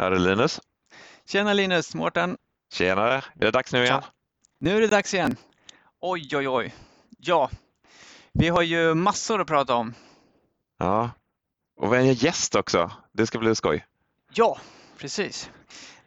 Här 0.00 0.12
är 0.12 0.18
Linus. 0.18 0.60
Tjena 1.26 1.52
Linus, 1.52 1.94
Mårten. 1.94 2.36
Tjenare, 2.72 3.14
är 3.14 3.22
det 3.34 3.50
dags 3.50 3.72
nu 3.72 3.84
igen? 3.84 4.00
Tja. 4.00 4.08
Nu 4.58 4.76
är 4.76 4.80
det 4.80 4.86
dags 4.86 5.14
igen. 5.14 5.36
Oj, 6.00 6.28
oj, 6.36 6.48
oj. 6.48 6.74
Ja, 7.18 7.50
vi 8.32 8.48
har 8.48 8.62
ju 8.62 8.94
massor 8.94 9.40
att 9.40 9.46
prata 9.46 9.74
om. 9.74 9.94
Ja. 10.78 11.10
Och 11.76 11.92
vi 11.92 11.96
har 11.96 12.04
en 12.04 12.14
gäst 12.14 12.54
också. 12.54 12.90
Det 13.12 13.26
ska 13.26 13.38
bli 13.38 13.54
skoj. 13.54 13.86
Ja, 14.32 14.58
precis. 14.98 15.50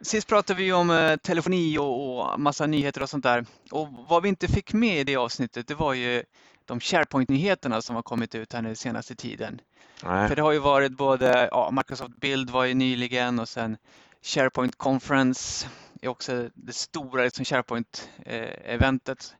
Sist 0.00 0.28
pratade 0.28 0.62
vi 0.62 0.72
om 0.72 0.90
eh, 0.90 1.16
telefoni 1.16 1.78
och, 1.78 2.18
och 2.18 2.40
massa 2.40 2.66
nyheter 2.66 3.02
och 3.02 3.10
sånt 3.10 3.24
där. 3.24 3.46
Och 3.70 3.88
vad 4.08 4.22
vi 4.22 4.28
inte 4.28 4.48
fick 4.48 4.72
med 4.72 5.00
i 5.00 5.04
det 5.04 5.16
avsnittet, 5.16 5.68
det 5.68 5.74
var 5.74 5.94
ju 5.94 6.22
de 6.66 6.80
SharePoint-nyheterna 6.80 7.82
som 7.82 7.96
har 7.96 8.02
kommit 8.02 8.34
ut 8.34 8.52
här 8.52 8.62
nu 8.62 8.74
senaste 8.74 9.14
tiden. 9.14 9.60
Nej. 10.04 10.28
För 10.28 10.36
det 10.36 10.42
har 10.42 10.52
ju 10.52 10.58
varit 10.58 10.92
både, 10.92 11.48
ja, 11.50 11.70
Microsoft 11.70 12.16
Build 12.16 12.50
var 12.50 12.64
ju 12.64 12.74
nyligen 12.74 13.38
och 13.38 13.48
sen 13.48 13.76
SharePoint 14.22 14.78
Conference 14.78 15.68
är 16.02 16.08
också 16.08 16.48
det 16.54 16.74
stora 16.74 17.24
liksom 17.24 17.44
SharePoint-eventet. 17.44 19.34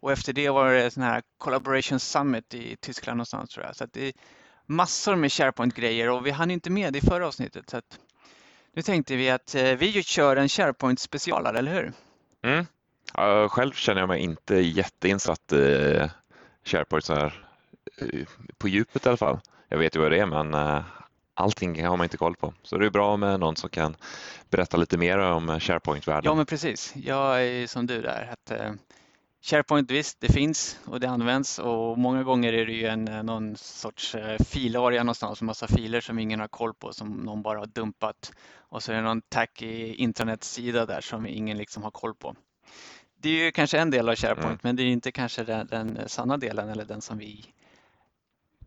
Och 0.00 0.12
efter 0.12 0.32
det 0.32 0.50
var 0.50 0.72
det 0.72 0.90
sån 0.90 1.02
här 1.02 1.22
Collaboration 1.38 2.00
Summit 2.00 2.54
i 2.54 2.76
Tyskland 2.76 3.16
någonstans 3.16 3.50
tror 3.50 3.66
jag. 3.66 3.76
Så 3.76 3.86
det 3.92 4.08
är 4.08 4.12
massor 4.66 5.16
med 5.16 5.32
SharePoint-grejer 5.32 6.10
och 6.10 6.26
vi 6.26 6.30
hann 6.30 6.50
inte 6.50 6.70
med 6.70 6.92
det 6.92 6.98
i 6.98 7.02
förra 7.02 7.26
avsnittet. 7.26 7.70
Så 7.70 7.80
nu 8.72 8.82
tänkte 8.82 9.16
vi 9.16 9.30
att 9.30 9.54
eh, 9.54 9.72
vi 9.72 10.02
kör 10.02 10.36
en 10.36 10.48
SharePoint-specialare, 10.48 11.58
eller 11.58 11.72
hur? 11.72 11.92
Mm. 12.42 12.66
Själv 13.48 13.72
känner 13.72 14.00
jag 14.00 14.08
mig 14.08 14.20
inte 14.20 14.54
jätteinsatt 14.54 15.52
i 15.52 16.10
SharePoint 16.68 17.04
så 17.04 17.14
här 17.14 17.46
eh, 18.00 18.26
på 18.58 18.68
djupet 18.68 19.06
i 19.06 19.08
alla 19.08 19.16
fall. 19.16 19.40
Jag 19.68 19.78
vet 19.78 19.96
ju 19.96 20.00
vad 20.00 20.10
det 20.10 20.18
är 20.18 20.26
men 20.26 20.54
eh, 20.54 20.82
allting 21.34 21.86
har 21.86 21.96
man 21.96 22.04
inte 22.04 22.16
koll 22.16 22.36
på. 22.36 22.54
Så 22.62 22.78
det 22.78 22.86
är 22.86 22.90
bra 22.90 23.16
med 23.16 23.40
någon 23.40 23.56
som 23.56 23.70
kan 23.70 23.96
berätta 24.50 24.76
lite 24.76 24.98
mer 24.98 25.18
om 25.18 25.60
SharePoint-världen. 25.60 26.30
Ja, 26.30 26.34
men 26.34 26.46
precis. 26.46 26.92
Jag 26.96 27.46
är 27.46 27.66
som 27.66 27.86
du 27.86 28.02
där. 28.02 28.32
Att, 28.32 28.50
eh, 28.50 28.72
SharePoint, 29.42 29.90
visst, 29.90 30.20
det 30.20 30.32
finns 30.32 30.78
och 30.84 31.00
det 31.00 31.08
används 31.08 31.58
och 31.58 31.98
många 31.98 32.22
gånger 32.22 32.52
är 32.52 32.66
det 32.66 32.72
ju 32.72 32.86
en, 32.86 33.04
någon 33.04 33.56
sorts 33.56 34.14
eh, 34.14 34.38
filaria 34.44 35.02
någonstans, 35.02 35.42
massa 35.42 35.66
filer 35.66 36.00
som 36.00 36.18
ingen 36.18 36.40
har 36.40 36.48
koll 36.48 36.74
på 36.74 36.92
som 36.92 37.08
någon 37.08 37.42
bara 37.42 37.58
har 37.58 37.66
dumpat. 37.66 38.32
Och 38.70 38.82
så 38.82 38.92
är 38.92 38.96
det 38.96 39.02
någon 39.02 39.22
tacky 39.22 39.94
intranetsida 39.94 40.86
där 40.86 41.00
som 41.00 41.26
ingen 41.26 41.58
liksom 41.58 41.82
har 41.82 41.90
koll 41.90 42.14
på. 42.14 42.36
Det 43.20 43.28
är 43.28 43.44
ju 43.44 43.52
kanske 43.52 43.78
en 43.78 43.90
del 43.90 44.08
av 44.08 44.14
SharePoint, 44.14 44.44
Mm. 44.46 44.58
men 44.62 44.76
det 44.76 44.82
är 44.82 44.86
inte 44.86 45.12
kanske 45.12 45.44
den, 45.44 45.66
den 45.66 46.08
sanna 46.08 46.36
delen 46.36 46.68
eller 46.68 46.84
den 46.84 47.00
som 47.00 47.18
vi 47.18 47.44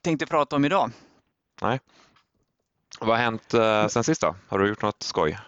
tänkte 0.02 0.26
prata 0.26 0.56
om 0.56 0.66
idag. 0.66 0.92
Vad 3.00 3.10
har 3.10 3.18
hänt 3.18 3.54
eh, 3.54 3.88
sen 3.88 4.04
sist 4.04 4.22
då? 4.22 4.36
Har 4.48 4.60
du 4.60 4.68
gjort 4.68 4.82
något 4.82 5.04
skoj? 5.04 5.40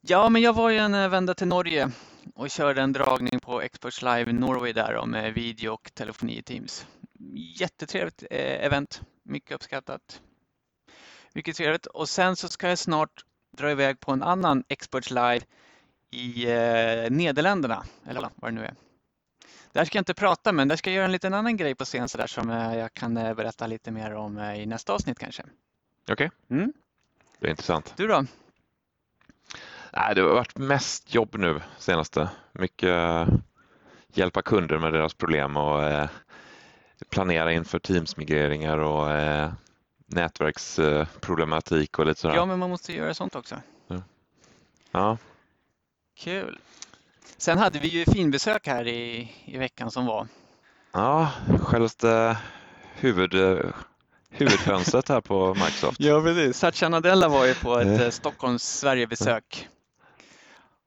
Ja, 0.00 0.28
men 0.28 0.42
jag 0.42 0.52
var 0.52 0.70
ju 0.70 0.78
en 0.78 0.94
eh, 0.94 1.08
vända 1.08 1.34
till 1.34 1.46
Norge 1.48 1.90
och 2.34 2.50
körde 2.50 2.82
en 2.82 2.92
dragning 2.92 3.40
på 3.40 3.62
Experts 3.62 4.02
Live 4.02 4.32
Norway 4.32 4.72
där 4.72 5.06
med 5.06 5.34
video 5.34 5.72
och 5.72 5.90
telefoni 5.94 6.38
i 6.38 6.42
Teams. 6.42 6.86
Jättetrevligt 7.58 8.22
eh, 8.30 8.64
event, 8.64 9.02
mycket 9.22 9.52
uppskattat. 9.54 10.20
Mycket 11.32 11.56
trevligt 11.56 11.86
och 11.86 12.08
sen 12.08 12.36
så 12.36 12.48
ska 12.48 12.68
jag 12.68 12.78
snart 12.78 13.24
dra 13.56 13.70
iväg 13.70 14.00
på 14.00 14.12
en 14.12 14.22
annan 14.22 14.64
Experts 14.68 15.10
Live 15.10 15.40
i 16.14 16.44
eh, 16.44 17.10
Nederländerna, 17.10 17.84
eller 18.08 18.20
vad 18.34 18.50
det 18.50 18.54
nu 18.54 18.64
är. 18.64 18.74
Där 19.72 19.84
ska 19.84 19.98
jag 19.98 20.00
inte 20.00 20.14
prata, 20.14 20.52
men 20.52 20.68
där 20.68 20.76
ska 20.76 20.90
jag 20.90 20.94
göra 20.94 21.04
en 21.04 21.12
liten 21.12 21.34
annan 21.34 21.56
grej 21.56 21.74
på 21.74 21.84
scen 21.84 22.08
så 22.08 22.18
där 22.18 22.26
som 22.26 22.50
eh, 22.50 22.76
jag 22.78 22.94
kan 22.94 23.16
eh, 23.16 23.34
berätta 23.34 23.66
lite 23.66 23.90
mer 23.90 24.14
om 24.14 24.38
eh, 24.38 24.60
i 24.62 24.66
nästa 24.66 24.92
avsnitt 24.92 25.18
kanske. 25.18 25.42
Okej, 26.10 26.30
Mm. 26.50 26.72
det 27.38 27.46
är 27.46 27.50
intressant. 27.50 27.94
Du 27.96 28.06
då? 28.06 28.24
Nej, 29.92 30.14
det 30.14 30.20
har 30.20 30.28
varit 30.34 30.58
mest 30.58 31.14
jobb 31.14 31.34
nu 31.38 31.60
senaste. 31.78 32.30
Mycket 32.52 32.88
eh, 32.88 33.28
hjälpa 34.08 34.42
kunder 34.42 34.78
med 34.78 34.92
deras 34.92 35.14
problem 35.14 35.56
och 35.56 35.82
eh, 35.82 36.08
planera 37.10 37.52
inför 37.52 37.78
Teams-migreringar 37.78 38.78
och 38.78 39.08
nätverksproblematik 40.06 41.98
och 41.98 42.06
lite 42.06 42.20
sådär. 42.20 42.34
Ja, 42.34 42.46
men 42.46 42.58
man 42.58 42.70
måste 42.70 42.92
göra 42.92 43.14
sånt 43.14 43.34
också. 43.36 43.56
Ja, 44.90 45.18
Kul. 46.16 46.58
Sen 47.36 47.58
hade 47.58 47.78
vi 47.78 47.88
ju 47.88 48.04
finbesök 48.04 48.66
här 48.66 48.88
i, 48.88 49.32
i 49.44 49.58
veckan 49.58 49.90
som 49.90 50.06
var. 50.06 50.26
ja 50.92 51.30
självaste 51.60 52.36
huvud, 52.94 53.34
huvudfönstret 54.30 55.08
här 55.08 55.20
på 55.20 55.54
Microsoft. 55.54 56.00
Ja, 56.00 56.20
precis. 56.22 56.58
Satya 56.58 56.88
Nadella 56.88 57.28
var 57.28 57.44
ju 57.46 57.54
på 57.54 57.78
ett 57.78 57.86
Eh. 57.86 58.00
eh, 58.00 58.10
Stockholms 58.10 58.62
Sverigebesök. 58.78 59.68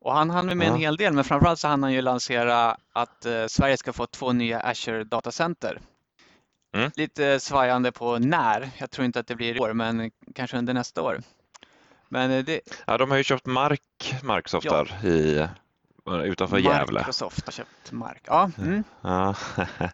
Och 0.01 0.13
han 0.13 0.29
hann 0.29 0.45
med 0.45 0.67
en 0.67 0.73
Ja. 0.73 0.75
hel 0.79 0.97
del, 0.97 1.13
men 1.13 1.23
framförallt 1.23 1.59
så 1.59 1.67
hann 1.67 1.83
han 1.83 1.94
ju 1.94 2.01
lansera 2.01 2.77
att 2.94 3.25
eh, 3.25 3.45
Sverige 3.47 3.77
ska 3.77 3.94
få 3.94 4.05
två 4.07 4.33
nya 4.33 4.59
Azure 4.59 5.03
datacenter. 5.03 5.79
Mm. 6.75 6.91
Lite 6.95 7.39
svajande 7.39 7.91
på 7.91 8.19
när. 8.19 8.69
Jag 8.77 8.91
tror 8.91 9.05
inte 9.05 9.19
att 9.19 9.27
det 9.27 9.35
blir 9.35 9.55
i 9.55 9.59
år, 9.59 9.73
men 9.73 10.11
kanske 10.35 10.57
under 10.57 10.73
nästa 10.73 11.01
år. 11.01 11.21
Men 12.09 12.31
eh, 12.31 12.44
det, 12.44 12.62
Ja, 12.88 12.97
de 12.97 13.09
har 13.12 13.18
ju 13.18 13.23
köpt 13.23 13.45
mark, 13.45 14.16
Microsoft 14.23 14.66
Ja. 14.66 14.84
där 14.84 15.06
i, 15.09 15.47
utanför 16.23 16.57
Gävle. 16.57 17.00
Microsoft 17.00 17.45
har 17.45 17.51
köpt 17.51 17.91
mark. 17.91 18.22
Ja, 18.28 18.51
mm. 18.57 18.84
Ja. 19.01 19.35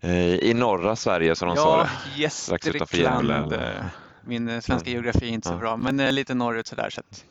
Eh, 0.00 0.34
I 0.34 0.54
norra 0.54 0.96
Sverige 0.96 1.36
som 1.36 1.48
de 1.48 1.56
sa 1.56 1.78
ja 1.78 1.88
det. 2.22 2.30
Strax 2.30 2.66
utanför 2.66 2.96
Gästrikland. 2.96 3.52
Eh, 3.52 3.84
Min 4.24 4.48
svenska 4.62 4.90
Mm. 4.90 4.92
geografi 4.92 5.28
är 5.28 5.32
inte 5.32 5.48
så 5.48 5.54
Ja. 5.54 5.58
bra, 5.58 5.76
men 5.76 5.96
lite 6.14 6.34
norrut 6.34 6.66
sådär. 6.66 6.90
Så 6.90 7.00
att 7.00 7.24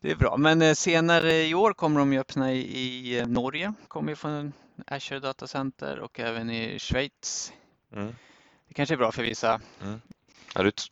det 0.00 0.10
är 0.10 0.16
bra. 0.16 0.36
Men 0.36 0.76
senare 0.76 1.42
i 1.46 1.54
år 1.54 1.72
kommer 1.72 1.98
de 2.00 2.12
ju 2.12 2.18
öppna 2.18 2.52
i, 2.52 3.24
Norge, 3.26 3.72
kommer 3.88 4.08
ju 4.12 4.16
få 4.16 4.28
en 4.28 4.52
Azure 4.86 5.20
Data 5.20 5.46
Center 5.46 5.98
och 5.98 6.20
även 6.20 6.50
i 6.50 6.78
Schweiz. 6.78 7.52
Mm. 7.92 8.14
Det 8.68 8.74
kanske 8.74 8.94
är 8.94 8.98
bra 8.98 9.12
för 9.12 9.22
vissa. 9.22 9.60
Ja, 10.54 10.62
det 10.62 10.68
är 10.68 10.70
t- 10.70 10.82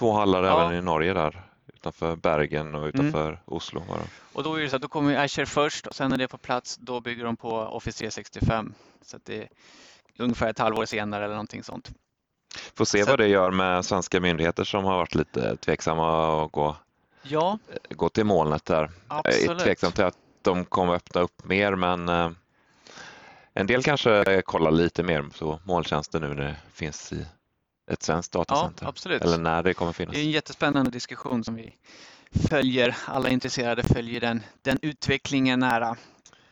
två 0.00 0.12
hallar 0.12 0.42
Ja. 0.42 0.62
även 0.66 0.78
i 0.78 0.82
Norge 0.82 1.12
där 1.14 1.42
utanför 1.74 2.16
Bergen 2.16 2.74
och 2.74 2.86
utanför 2.86 3.40
Oslo. 3.44 3.82
Var 3.88 3.96
det. 3.96 4.04
Och 4.32 4.42
då 4.42 4.54
är 4.54 4.60
det 4.62 4.68
så 4.68 4.76
att 4.76 4.82
då 4.82 4.88
kommer 4.88 5.24
Azure 5.24 5.46
först 5.46 5.86
och 5.86 5.94
sen 5.94 6.10
när 6.10 6.16
det 6.16 6.24
är 6.24 6.28
på 6.28 6.38
plats, 6.38 6.76
då 6.76 7.00
bygger 7.00 7.24
de 7.24 7.36
på 7.36 7.50
Office 7.50 7.98
365. 7.98 8.74
Så 9.02 9.16
att 9.16 9.24
det 9.24 9.38
är 9.42 9.48
ungefär 10.18 10.50
ett 10.50 10.58
halvår 10.58 10.84
senare 10.84 11.24
eller 11.24 11.34
någonting 11.34 11.62
sånt. 11.62 11.90
Får 12.74 12.84
se 12.84 13.02
Så- 13.04 13.10
vad 13.10 13.18
det 13.18 13.28
gör 13.28 13.50
med 13.50 13.84
svenska 13.84 14.20
myndigheter 14.20 14.64
som 14.64 14.84
har 14.84 14.96
varit 14.96 15.14
lite 15.14 15.56
tveksamma 15.56 16.44
att 16.44 16.52
gå, 16.52 16.76
Ja, 17.22 17.58
gå 17.90 18.08
till 18.08 18.24
molnet 18.24 18.64
där. 18.64 18.90
Jag 19.08 19.26
är 19.26 19.30
absolut. 19.40 19.62
tveksam 19.62 19.92
till 19.92 20.04
att 20.04 20.16
de 20.42 20.64
kommer 20.64 20.94
öppna 20.94 21.20
upp 21.20 21.44
mer 21.44 21.74
men 21.74 22.08
eh, 22.08 22.30
en 23.54 23.66
del 23.66 23.82
kanske 23.82 24.42
kollar 24.42 24.70
lite 24.70 25.02
mer 25.02 25.24
på 25.38 25.60
molntjänster 25.64 26.20
nu 26.20 26.28
när 26.28 26.44
det 26.44 26.56
finns 26.72 27.12
i 27.12 27.26
ett 27.92 28.02
svenskt 28.02 28.34
Ja, 28.34 28.38
datacenter. 28.38 28.86
absolut. 28.86 29.22
Eller 29.22 29.38
när 29.38 29.62
det 29.62 29.74
kommer 29.74 29.92
finnas. 29.92 30.14
Det 30.14 30.20
är 30.20 30.24
en 30.24 30.30
jättespännande 30.30 30.90
diskussion 30.90 31.44
som 31.44 31.54
vi 31.54 31.74
följer. 32.48 32.96
Alla 33.06 33.28
intresserade 33.28 33.82
följer 33.82 34.20
den, 34.20 34.42
den 34.62 34.78
utvecklingen 34.82 35.60
nära. 35.60 35.96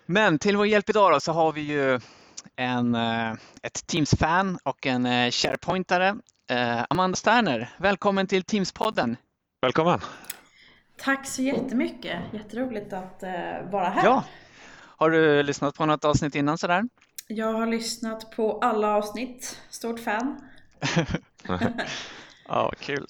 Men 0.07 0.39
till 0.39 0.57
vår 0.57 0.67
hjälp 0.67 0.91
idag 0.91 1.13
då, 1.13 1.21
så 1.21 1.33
har 1.33 1.53
vi 1.53 1.61
ju 1.61 2.01
en, 2.57 2.95
eh, 2.95 3.33
ett 3.63 3.87
Teams-fan 3.87 4.59
och 4.63 4.87
en 4.87 5.07
eh, 5.07 5.31
SharePointare. 5.31 6.17
Eh, 6.51 6.85
Amanda 6.91 7.17
Sterner, 7.17 7.71
välkommen 7.77 8.27
till 8.27 8.43
Teams-podden. 8.43 9.17
Välkommen! 9.63 10.01
Tack 10.97 11.27
så 11.27 11.43
jättemycket. 11.43 12.21
Jätteroligt 12.33 12.93
att 12.93 13.23
vara 13.71 13.89
här. 13.89 14.05
Ja, 14.05 14.25
har 14.97 15.11
du 15.11 15.43
lyssnat 15.43 15.75
på 15.75 15.87
något 15.87 16.05
avsnitt 16.05 16.35
innan 16.35 16.59
sådär? 16.59 16.85
Jag 17.27 17.53
har 17.53 17.67
lyssnat 17.67 18.31
på 18.37 18.59
alla 18.59 18.89
avsnitt. 18.97 19.61
Stort 19.71 20.01
fan. 20.01 20.41
Ja, 22.49 22.73
kul. 22.81 23.07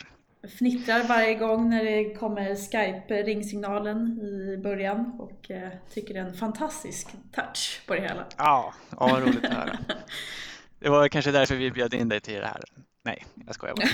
Fnittrar 0.58 1.02
varje 1.08 1.34
gång 1.34 1.70
när 1.70 1.84
det 1.84 2.14
kommer 2.14 2.54
Skype-ringsignalen 2.54 4.20
i 4.20 4.58
början 4.62 5.16
och 5.18 5.50
eh, 5.50 5.70
tycker 5.94 6.14
det 6.14 6.20
är 6.20 6.24
en 6.24 6.36
fantastisk 6.36 7.08
touch 7.32 7.82
på 7.86 7.94
det 7.94 8.00
hela. 8.00 8.26
Ja, 8.36 8.74
ja 8.90 8.96
vad 8.96 9.22
roligt 9.22 9.44
att 9.44 9.52
höra. 9.52 9.78
Det 10.80 10.88
var 10.88 11.08
kanske 11.08 11.30
därför 11.30 11.54
vi 11.54 11.70
bjöd 11.70 11.94
in 11.94 12.08
dig 12.08 12.20
till 12.20 12.34
det 12.34 12.46
här. 12.46 12.62
Nej, 13.04 13.24
jag 13.46 13.54
skojar 13.54 13.74
bara. 13.74 13.88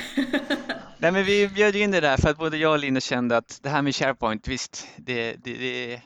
Nej, 0.98 1.12
men 1.12 1.24
vi 1.24 1.48
bjöd 1.48 1.76
in 1.76 1.90
dig 1.90 2.00
där 2.00 2.16
för 2.16 2.30
att 2.30 2.38
både 2.38 2.56
jag 2.56 2.72
och 2.72 2.78
Linus 2.78 3.04
kände 3.04 3.36
att 3.36 3.58
det 3.62 3.68
här 3.68 3.82
med 3.82 3.94
SharePoint, 3.94 4.48
visst, 4.48 4.88
det, 4.96 5.36
det, 5.44 5.54
det, 5.54 6.00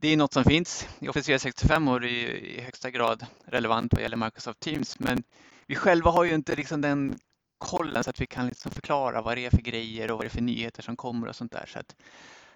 det 0.00 0.08
är 0.08 0.16
något 0.16 0.32
som 0.32 0.44
finns 0.44 0.88
i 0.98 1.08
Office 1.08 1.26
365 1.26 1.88
och 1.88 2.00
det 2.00 2.06
är 2.06 2.10
ju 2.10 2.38
i 2.38 2.60
högsta 2.60 2.90
grad 2.90 3.26
relevant 3.46 3.92
vad 3.92 4.02
gäller 4.02 4.16
Microsoft 4.16 4.60
Teams. 4.60 4.98
Men 4.98 5.22
vi 5.66 5.74
själva 5.74 6.10
har 6.10 6.24
ju 6.24 6.34
inte 6.34 6.56
liksom 6.56 6.80
den 6.80 7.18
kollen 7.60 8.04
så 8.04 8.10
att 8.10 8.20
vi 8.20 8.26
kan 8.26 8.46
liksom 8.46 8.70
förklara 8.70 9.22
vad 9.22 9.36
det 9.36 9.46
är 9.46 9.50
för 9.50 9.62
grejer 9.62 10.10
och 10.10 10.16
vad 10.16 10.24
det 10.24 10.28
är 10.28 10.30
för 10.30 10.40
nyheter 10.40 10.82
som 10.82 10.96
kommer 10.96 11.28
och 11.28 11.36
sånt 11.36 11.52
där. 11.52 11.64
Så 11.66 11.78
att, 11.78 11.96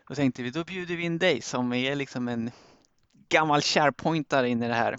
då 0.09 0.15
tänkte 0.15 0.43
vi, 0.43 0.51
då 0.51 0.65
bjuder 0.65 0.97
vi 0.97 1.05
in 1.05 1.19
dig 1.19 1.41
som 1.41 1.73
är 1.73 1.97
liksom 1.97 2.29
en 2.29 2.51
gammal 3.29 3.61
SharePointare 3.61 4.49
in 4.49 4.62
i 4.62 4.69
det 4.69 4.75
här. 4.75 4.97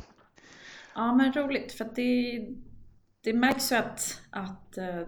Ja 0.96 1.14
men 1.14 1.34
roligt 1.34 1.74
för 1.74 1.86
att 1.86 1.96
det, 1.96 2.42
det 3.24 3.34
märks 3.34 3.72
ju 3.72 3.76
att, 3.76 4.22
att, 4.30 4.78
eh, 4.78 5.02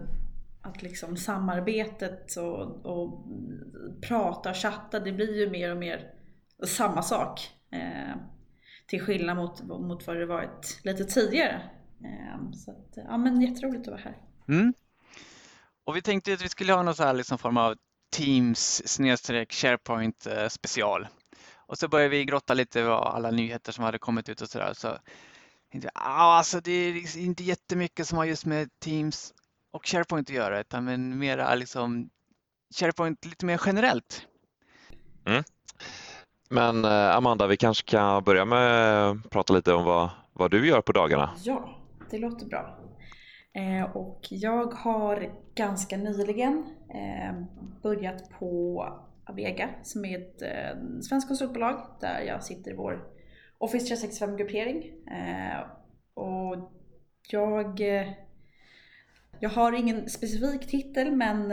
att 0.62 0.82
liksom 0.82 1.16
samarbetet 1.16 2.36
och, 2.36 2.86
och 2.86 3.24
prata 4.08 4.50
och 4.50 4.56
chatta, 4.56 5.00
det 5.00 5.12
blir 5.12 5.36
ju 5.36 5.50
mer 5.50 5.70
och 5.70 5.78
mer 5.78 6.10
samma 6.66 7.02
sak. 7.02 7.50
Eh, 7.70 8.16
till 8.86 9.00
skillnad 9.00 9.36
mot, 9.36 9.62
mot 9.62 10.06
vad 10.06 10.16
det 10.16 10.26
varit 10.26 10.80
lite 10.84 11.04
tidigare. 11.04 11.60
Eh, 12.04 12.52
så 12.52 12.70
att, 12.70 12.96
ja 12.96 13.18
men 13.18 13.40
jätteroligt 13.40 13.88
att 13.88 13.92
vara 13.92 14.00
här. 14.00 14.16
Mm. 14.48 14.74
Och 15.88 15.96
vi 15.96 16.02
tänkte 16.02 16.32
att 16.32 16.42
vi 16.42 16.48
skulle 16.48 16.72
ha 16.72 16.82
någon 16.82 16.94
så 16.94 17.04
här 17.04 17.14
liksom 17.14 17.38
form 17.38 17.56
av 17.56 17.74
Teams 18.16 18.88
snedstreck 18.88 19.52
SharePoint 19.52 20.26
eh, 20.26 20.48
special. 20.48 21.08
Och 21.66 21.78
så 21.78 21.88
började 21.88 22.08
vi 22.08 22.24
grotta 22.24 22.54
lite 22.54 22.82
vad 22.82 23.14
alla 23.14 23.30
nyheter 23.30 23.72
som 23.72 23.84
hade 23.84 23.98
kommit 23.98 24.28
ut 24.28 24.40
och 24.40 24.48
sådär. 24.48 24.72
Så 24.74 24.98
jag, 25.72 25.84
ah, 25.94 26.38
alltså 26.38 26.60
det 26.60 26.72
är 26.72 27.18
inte 27.18 27.44
jättemycket 27.44 28.08
som 28.08 28.18
har 28.18 28.24
just 28.24 28.46
med 28.46 28.68
Teams 28.78 29.34
och 29.72 29.86
SharePoint 29.86 30.30
att 30.30 30.36
göra, 30.36 30.60
utan 30.60 30.84
men 30.84 31.18
mera 31.18 31.54
liksom 31.54 32.10
SharePoint 32.78 33.24
lite 33.24 33.46
mer 33.46 33.60
generellt. 33.66 34.26
Mm. 35.26 35.44
Men 36.50 36.84
eh, 36.84 37.16
Amanda, 37.16 37.46
vi 37.46 37.56
kanske 37.56 37.90
kan 37.90 38.24
börja 38.24 38.44
med 38.44 39.02
att 39.10 39.30
prata 39.30 39.54
lite 39.54 39.72
om 39.72 39.84
vad, 39.84 40.10
vad 40.32 40.50
du 40.50 40.66
gör 40.68 40.80
på 40.80 40.92
dagarna. 40.92 41.30
Ja, 41.42 41.78
det 42.10 42.18
låter 42.18 42.46
bra. 42.46 42.78
Eh, 43.58 43.96
och 43.96 44.20
jag 44.30 44.74
har 44.74 45.32
ganska 45.54 45.96
nyligen 45.96 46.66
eh, 46.94 47.42
börjat 47.82 48.30
på 48.30 48.84
Avega 49.24 49.68
som 49.82 50.04
är 50.04 50.18
ett 50.18 50.42
eh, 50.42 51.00
svenskt 51.00 51.28
konsultbolag 51.28 51.96
där 52.00 52.20
jag 52.20 52.42
sitter 52.42 52.70
i 52.70 52.74
vår 52.74 53.04
Office 53.58 53.94
365-gruppering. 53.94 54.92
Eh, 55.10 55.60
och 56.14 56.72
jag, 57.30 57.80
jag 59.40 59.50
har 59.50 59.72
ingen 59.72 60.08
specifik 60.08 60.66
titel 60.66 61.16
men 61.16 61.52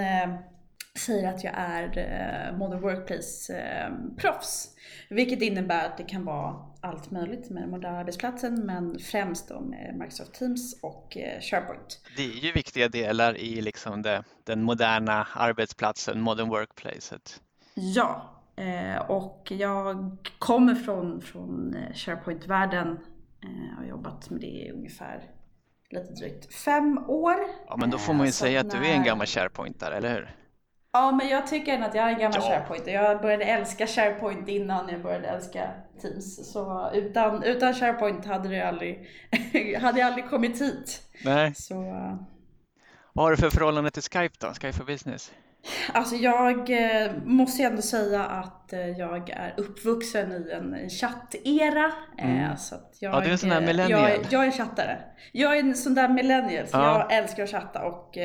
säger 0.99 1.29
att 1.29 1.43
jag 1.43 1.53
är 1.55 2.51
Modern 2.57 2.81
Workplace-proffs. 2.81 4.67
vilket 5.09 5.41
innebär 5.41 5.85
att 5.85 5.97
det 5.97 6.03
kan 6.03 6.25
vara 6.25 6.55
allt 6.85 7.11
möjligt 7.11 7.49
med 7.49 7.63
den 7.63 7.69
moderna 7.69 7.97
arbetsplatsen 7.97 8.65
men 8.65 8.99
främst 8.99 9.49
då 9.49 9.59
med 9.59 9.95
Microsoft 9.99 10.33
Teams 10.33 10.79
och 10.81 11.17
SharePoint. 11.41 12.01
Det 12.17 12.23
är 12.23 12.45
ju 12.45 12.51
viktiga 12.51 12.89
delar 12.89 13.37
i 13.37 13.61
liksom 13.61 14.01
det, 14.01 14.23
den 14.43 14.63
moderna 14.63 15.27
arbetsplatsen, 15.33 16.21
Modern 16.21 16.49
Workplacet. 16.49 17.41
Ja, 17.73 18.35
Eh, 18.55 18.97
och 18.97 19.51
jag 19.51 20.17
kommer 20.39 20.75
från, 20.75 21.21
från 21.21 21.75
eh, 21.75 21.93
SharePoint-världen. 21.93 22.99
Eh, 23.43 23.77
har 23.77 23.85
jobbat 23.85 24.29
med 24.29 24.41
det 24.41 24.47
i 24.47 24.71
ungefär 24.71 25.23
lite 25.89 26.13
drygt 26.13 26.53
fem 26.53 26.97
år. 27.07 27.35
Ja, 27.67 27.77
men 27.77 27.89
då 27.89 27.97
får 27.97 28.13
man 28.13 28.25
ju 28.25 28.31
säga 28.31 28.59
att 28.59 28.65
när... 28.65 28.79
du 28.79 28.87
är 28.87 28.93
en 28.93 29.03
gammal 29.03 29.27
SharePointare, 29.27 29.95
eller 29.95 30.13
hur? 30.13 30.35
Ja, 30.95 31.11
men 31.11 31.27
jag 31.27 31.47
tycker 31.47 31.73
ändå 31.73 31.87
att 31.87 31.95
jag 31.95 32.05
är 32.05 32.13
en 32.13 32.19
gammal 32.19 32.39
ja. 32.43 32.49
SharePoint. 32.49 32.87
Jag 32.87 33.21
började 33.21 33.43
älska 33.43 33.87
SharePoint 33.87 34.49
innan 34.49 34.89
jag 34.89 35.01
började 35.01 35.27
älska 35.27 35.69
Teams. 36.01 36.51
Så 36.51 36.91
utan, 36.93 37.43
utan 37.43 37.73
SharePoint 37.73 38.25
hade, 38.25 38.49
det 38.49 38.61
aldrig, 38.61 39.09
hade 39.81 39.99
jag 39.99 40.07
aldrig 40.07 40.29
kommit 40.29 40.61
hit. 40.61 41.01
Nej. 41.23 41.55
Så, 41.55 41.75
Vad 43.13 43.25
har 43.25 43.31
du 43.31 43.37
för 43.37 43.49
förhållande 43.49 43.91
till 43.91 44.03
Skype 44.03 44.35
då? 44.39 44.47
Skype 44.47 44.73
for 44.73 44.83
Business? 44.83 45.31
Alltså 45.93 46.15
jag 46.15 46.69
eh, 46.69 47.11
måste 47.25 47.63
ändå 47.63 47.81
säga 47.81 48.25
att 48.25 48.73
eh, 48.73 48.89
jag 48.89 49.29
är 49.29 49.53
uppvuxen 49.57 50.31
i 50.31 50.51
en 50.51 50.89
chattera. 50.89 51.91
Eh, 52.17 52.45
mm. 52.45 52.57
Så 52.57 52.75
jag, 52.99 53.13
ja, 53.13 53.19
du 53.19 53.27
är 53.27 53.31
en 53.31 53.37
sån 53.37 53.49
där 53.49 53.61
millennial. 53.61 54.09
Jag, 54.09 54.25
jag 54.29 54.45
är 54.45 54.51
chattare. 54.51 54.97
Jag 55.31 55.57
är 55.57 55.59
en 55.59 55.75
sån 55.75 55.95
där 55.95 56.09
millennial. 56.09 56.67
Så 56.67 56.77
ja. 56.77 57.07
Jag 57.09 57.17
älskar 57.17 57.43
att 57.43 57.49
chatta 57.49 57.85
och 57.85 58.17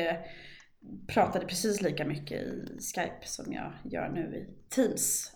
pratade 1.07 1.45
precis 1.45 1.81
lika 1.81 2.05
mycket 2.05 2.41
i 2.41 2.79
Skype 2.95 3.25
som 3.25 3.53
jag 3.53 3.71
gör 3.83 4.09
nu 4.09 4.21
i 4.21 4.69
Teams. 4.69 5.31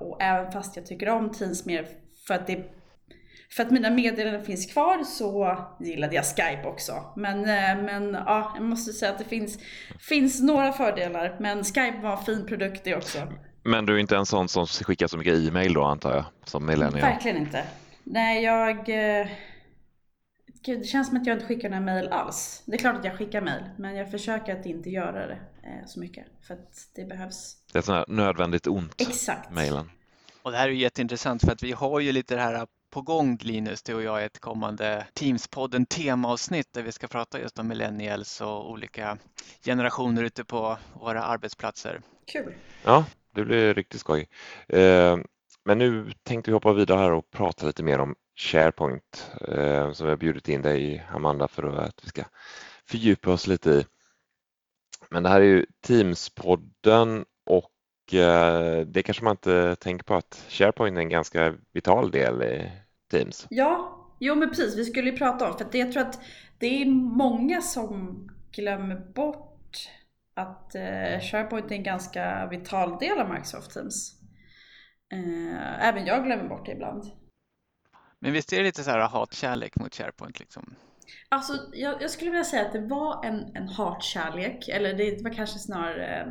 Och 0.00 0.22
även 0.22 0.52
fast 0.52 0.76
jag 0.76 0.86
tycker 0.86 1.08
om 1.08 1.32
Teams 1.32 1.66
mer 1.66 1.88
för 2.26 2.34
att 2.34 2.46
det 2.46 2.64
för 3.50 3.62
att 3.62 3.70
mina 3.70 3.90
meddelanden 3.90 4.44
finns 4.44 4.72
kvar 4.72 5.04
så 5.04 5.58
gillade 5.80 6.14
jag 6.14 6.24
Skype 6.24 6.62
också. 6.64 6.92
Men, 7.16 7.38
eh, 7.38 7.84
men 7.84 8.14
ja, 8.14 8.52
jag 8.54 8.64
måste 8.64 8.92
säga 8.92 9.12
att 9.12 9.18
det 9.18 9.24
finns, 9.24 9.58
finns 9.98 10.40
några 10.42 10.72
fördelar. 10.72 11.36
Men 11.40 11.64
Skype 11.64 11.98
var 12.02 12.12
en 12.12 12.24
fin 12.24 12.46
produkt 12.46 12.84
det 12.84 12.96
också. 12.96 13.18
Men 13.62 13.86
du 13.86 13.94
är 13.94 13.98
inte 13.98 14.16
en 14.16 14.26
sån 14.26 14.48
som 14.48 14.66
skickar 14.66 15.06
så 15.06 15.18
mycket 15.18 15.48
e-mail 15.48 15.72
då 15.72 15.84
antar 15.84 16.14
jag? 16.14 16.24
Som 16.44 16.66
millennial? 16.66 17.00
Verkligen 17.00 17.36
inte. 17.36 17.64
Nej, 18.04 18.44
jag... 18.44 18.88
Eh, 18.88 19.26
det 20.74 20.84
känns 20.84 21.08
som 21.08 21.16
att 21.16 21.26
jag 21.26 21.36
inte 21.36 21.46
skickar 21.46 21.68
några 21.68 21.82
mail 21.84 22.08
alls. 22.08 22.62
Det 22.66 22.74
är 22.74 22.78
klart 22.78 22.96
att 22.96 23.04
jag 23.04 23.18
skickar 23.18 23.40
mail, 23.40 23.62
men 23.76 23.96
jag 23.96 24.10
försöker 24.10 24.60
att 24.60 24.66
inte 24.66 24.90
göra 24.90 25.26
det 25.26 25.38
eh, 25.62 25.86
så 25.86 26.00
mycket. 26.00 26.26
För 26.46 26.54
att 26.54 26.88
det 26.94 27.04
behövs. 27.04 27.56
Det 27.72 27.78
är 27.78 27.82
sånt 27.82 27.96
här 27.96 28.16
nödvändigt 28.16 28.66
ont, 28.66 29.00
Exakt. 29.00 29.50
mailen. 29.50 29.90
Och 30.42 30.52
det 30.52 30.58
här 30.58 30.68
är 30.68 30.72
ju 30.72 30.78
jätteintressant 30.78 31.44
för 31.44 31.52
att 31.52 31.62
vi 31.62 31.72
har 31.72 32.00
ju 32.00 32.12
lite 32.12 32.34
det 32.34 32.40
här 32.40 32.66
på 32.90 33.02
gång 33.02 33.38
Linus, 33.40 33.82
du 33.82 33.94
och 33.94 34.02
jag, 34.02 34.24
ett 34.24 34.38
kommande 34.38 35.06
Teams-podden 35.14 35.86
temaavsnitt 35.86 36.72
där 36.72 36.82
vi 36.82 36.92
ska 36.92 37.06
prata 37.06 37.40
just 37.40 37.58
om 37.58 37.68
millennials 37.68 38.40
och 38.40 38.70
olika 38.70 39.18
generationer 39.64 40.22
ute 40.24 40.44
på 40.44 40.78
våra 41.00 41.22
arbetsplatser. 41.22 42.00
Kul! 42.32 42.54
Ja, 42.84 43.04
det 43.34 43.44
blir 43.44 43.74
riktigt 43.74 44.00
skoj. 44.00 44.28
Eh, 44.68 45.16
men 45.64 45.78
nu 45.78 46.12
tänkte 46.22 46.50
vi 46.50 46.54
hoppa 46.54 46.72
vidare 46.72 46.98
här 46.98 47.12
och 47.12 47.30
prata 47.30 47.66
lite 47.66 47.82
mer 47.82 47.98
om 47.98 48.14
SharePoint 48.36 49.32
eh, 49.48 49.92
som 49.92 50.06
vi 50.06 50.10
har 50.10 50.16
bjudit 50.16 50.48
in 50.48 50.62
dig 50.62 51.06
Amanda 51.10 51.48
för 51.48 51.76
att 51.76 52.04
vi 52.04 52.08
ska 52.08 52.22
fördjupa 52.86 53.32
oss 53.32 53.46
lite 53.46 53.70
i. 53.70 53.84
Men 55.10 55.22
det 55.22 55.28
här 55.28 55.40
är 55.40 55.44
ju 55.44 55.66
Teams-podden 55.86 57.24
och 57.46 58.14
eh, 58.14 58.80
det 58.80 59.02
kanske 59.02 59.24
man 59.24 59.30
inte 59.30 59.76
tänker 59.76 60.04
på 60.04 60.14
att 60.14 60.46
SharePoint 60.48 60.96
är 60.96 61.00
en 61.00 61.08
ganska 61.08 61.54
vital 61.72 62.10
del 62.10 62.42
i 62.42 62.70
Teams. 63.10 63.46
Ja, 63.50 63.98
jo 64.20 64.34
men 64.34 64.48
precis, 64.48 64.78
vi 64.78 64.84
skulle 64.84 65.10
ju 65.10 65.16
prata 65.16 65.50
om, 65.50 65.58
för 65.58 65.78
jag 65.78 65.92
tror 65.92 66.02
att 66.02 66.20
det 66.58 66.82
är 66.82 66.86
många 67.16 67.60
som 67.60 68.26
glömmer 68.52 69.12
bort 69.14 69.88
att 70.34 70.74
eh, 70.74 71.20
SharePoint 71.20 71.70
är 71.70 71.74
en 71.74 71.82
ganska 71.82 72.46
vital 72.50 72.98
del 72.98 73.18
av 73.18 73.30
Microsoft 73.30 73.70
Teams. 73.70 74.20
Eh, 75.12 75.88
även 75.88 76.06
jag 76.06 76.24
glömmer 76.24 76.48
bort 76.48 76.66
det 76.66 76.72
ibland. 76.72 77.04
Men 78.20 78.32
visst 78.32 78.52
är 78.52 78.56
det 78.56 78.64
lite 78.64 78.84
så 78.84 78.90
här 78.90 79.08
hatkärlek 79.08 79.76
mot 79.76 79.94
SharePoint 79.94 80.40
liksom? 80.40 80.74
Alltså, 81.28 81.52
jag, 81.72 82.02
jag, 82.02 82.10
skulle 82.10 82.30
vilja 82.30 82.44
säga 82.44 82.66
att 82.66 82.72
det 82.72 82.80
var 82.80 83.24
en, 83.24 83.56
en 83.56 83.68
hatkärlek, 83.68 84.68
eller 84.68 84.94
det 84.94 85.22
var 85.22 85.30
kanske 85.30 85.58
snarare 85.58 86.20
eh, 86.20 86.26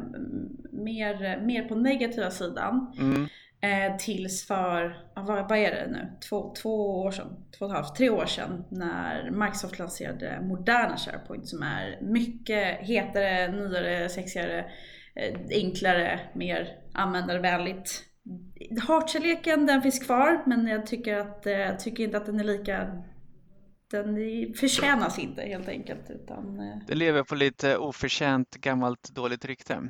mer, 0.72 1.42
mer 1.46 1.68
på 1.68 1.76
negativa 1.76 2.32
sidan. 2.32 2.96
Mm. 2.98 3.28
Eh, 3.62 3.98
tills 3.98 4.48
för, 4.48 5.04
vad, 5.16 5.50
vad 5.50 5.58
är 5.58 5.72
det 5.72 5.88
nu, 5.92 6.12
två, 6.30 6.54
två 6.62 7.02
år 7.02 7.12
sedan, 7.12 7.46
två 7.58 7.66
och 7.66 7.72
ett 7.72 7.78
halvt, 7.78 7.96
tre 7.96 8.10
år 8.10 8.26
sedan 8.26 8.66
när 8.70 9.32
Microsoft 9.32 9.80
lanserade 9.80 10.42
moderna 10.42 10.98
SharePoint 10.98 11.48
som 11.48 11.64
är 11.64 12.00
mycket 12.02 12.88
hetare, 12.88 13.48
nyare, 13.52 14.10
sexigare, 14.10 14.66
eh, 15.16 15.40
enklare, 15.50 16.20
mer 16.34 16.80
användarvänligt. 16.94 18.04
Hatkärleken 18.88 19.66
den 19.66 19.82
finns 19.82 20.00
kvar 20.00 20.44
men 20.46 20.68
jag 20.68 20.86
tycker, 20.86 21.18
att, 21.18 21.42
jag 21.44 21.70
eh, 21.70 21.78
tycker 21.78 22.04
inte 22.04 22.18
att 22.18 22.26
den 22.26 22.40
är 22.40 22.44
lika 22.44 23.04
den 23.92 24.54
förtjänas 24.54 25.20
inte 25.20 25.42
helt 25.42 25.68
enkelt. 25.68 26.10
Utan... 26.10 26.60
Eh, 26.60 26.78
det 26.88 26.96
lever 26.96 27.24
på 27.24 27.36
lite 27.36 27.78
oförtjänt 27.78 28.56
gammalt 28.56 29.10
dåligt 29.10 29.46
rykte. 29.46 29.90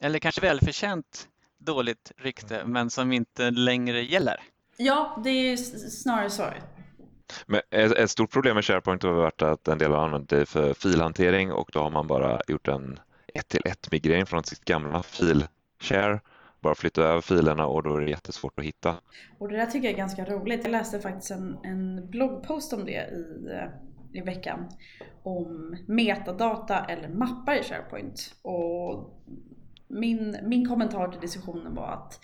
Eller 0.00 0.18
kanske 0.18 0.40
välförtjänt 0.40 1.28
dåligt 1.58 2.12
rykte 2.16 2.62
men 2.66 2.90
som 2.90 3.12
inte 3.12 3.50
längre 3.50 4.02
gäller. 4.02 4.36
Ja, 4.76 5.20
det 5.24 5.30
är 5.30 5.56
snarare 5.56 6.30
så. 6.30 6.44
Men 7.46 7.60
ett 7.70 8.10
stort 8.10 8.30
problem 8.30 8.54
med 8.54 8.64
SharePoint 8.64 9.02
har 9.02 9.12
varit 9.12 9.42
att 9.42 9.68
en 9.68 9.78
del 9.78 9.90
har 9.90 10.04
använt 10.04 10.28
det 10.28 10.46
för 10.46 10.74
filhantering 10.74 11.52
och 11.52 11.70
då 11.72 11.80
har 11.80 11.90
man 11.90 12.06
bara 12.06 12.40
gjort 12.48 12.68
en 12.68 13.00
ett 13.34 13.48
till 13.48 13.60
ett 13.64 13.92
migrering 13.92 14.26
från 14.26 14.44
sitt 14.44 14.64
gamla 14.64 15.02
filshare 15.02 16.20
bara 16.60 16.74
flytta 16.74 17.02
över 17.02 17.20
filerna 17.20 17.66
och 17.66 17.82
då 17.82 17.96
är 17.96 18.00
det 18.00 18.10
jättesvårt 18.10 18.58
att 18.58 18.64
hitta. 18.64 18.94
Och 19.38 19.48
det 19.48 19.56
där 19.56 19.66
tycker 19.66 19.88
jag 19.88 19.92
är 19.92 19.98
ganska 19.98 20.24
roligt. 20.24 20.64
Jag 20.64 20.70
läste 20.70 21.00
faktiskt 21.00 21.30
en, 21.30 21.58
en 21.62 22.10
bloggpost 22.10 22.72
om 22.72 22.84
det 22.84 22.92
i, 22.92 23.50
eh, 23.52 24.20
i 24.20 24.20
veckan. 24.20 24.68
Om 25.22 25.76
metadata 25.86 26.84
eller 26.84 27.08
mappar 27.08 27.60
i 27.60 27.62
SharePoint. 27.62 28.34
Och 28.42 29.20
min, 29.88 30.36
min 30.42 30.68
kommentar 30.68 31.08
till 31.08 31.20
diskussionen 31.20 31.74
var 31.74 31.88
att 31.88 32.20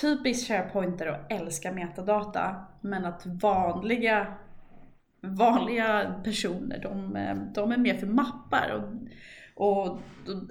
typiskt 0.00 0.48
SharePointare 0.48 1.14
att 1.14 1.32
älska 1.32 1.72
metadata 1.72 2.56
men 2.80 3.04
att 3.04 3.26
vanliga 3.26 4.26
vanliga 5.20 6.20
personer 6.24 6.78
de, 6.82 7.16
eh, 7.16 7.36
de 7.54 7.72
är 7.72 7.76
mer 7.76 7.94
för 7.94 8.06
mappar. 8.06 8.98
Och, 9.54 9.86
och 9.86 9.98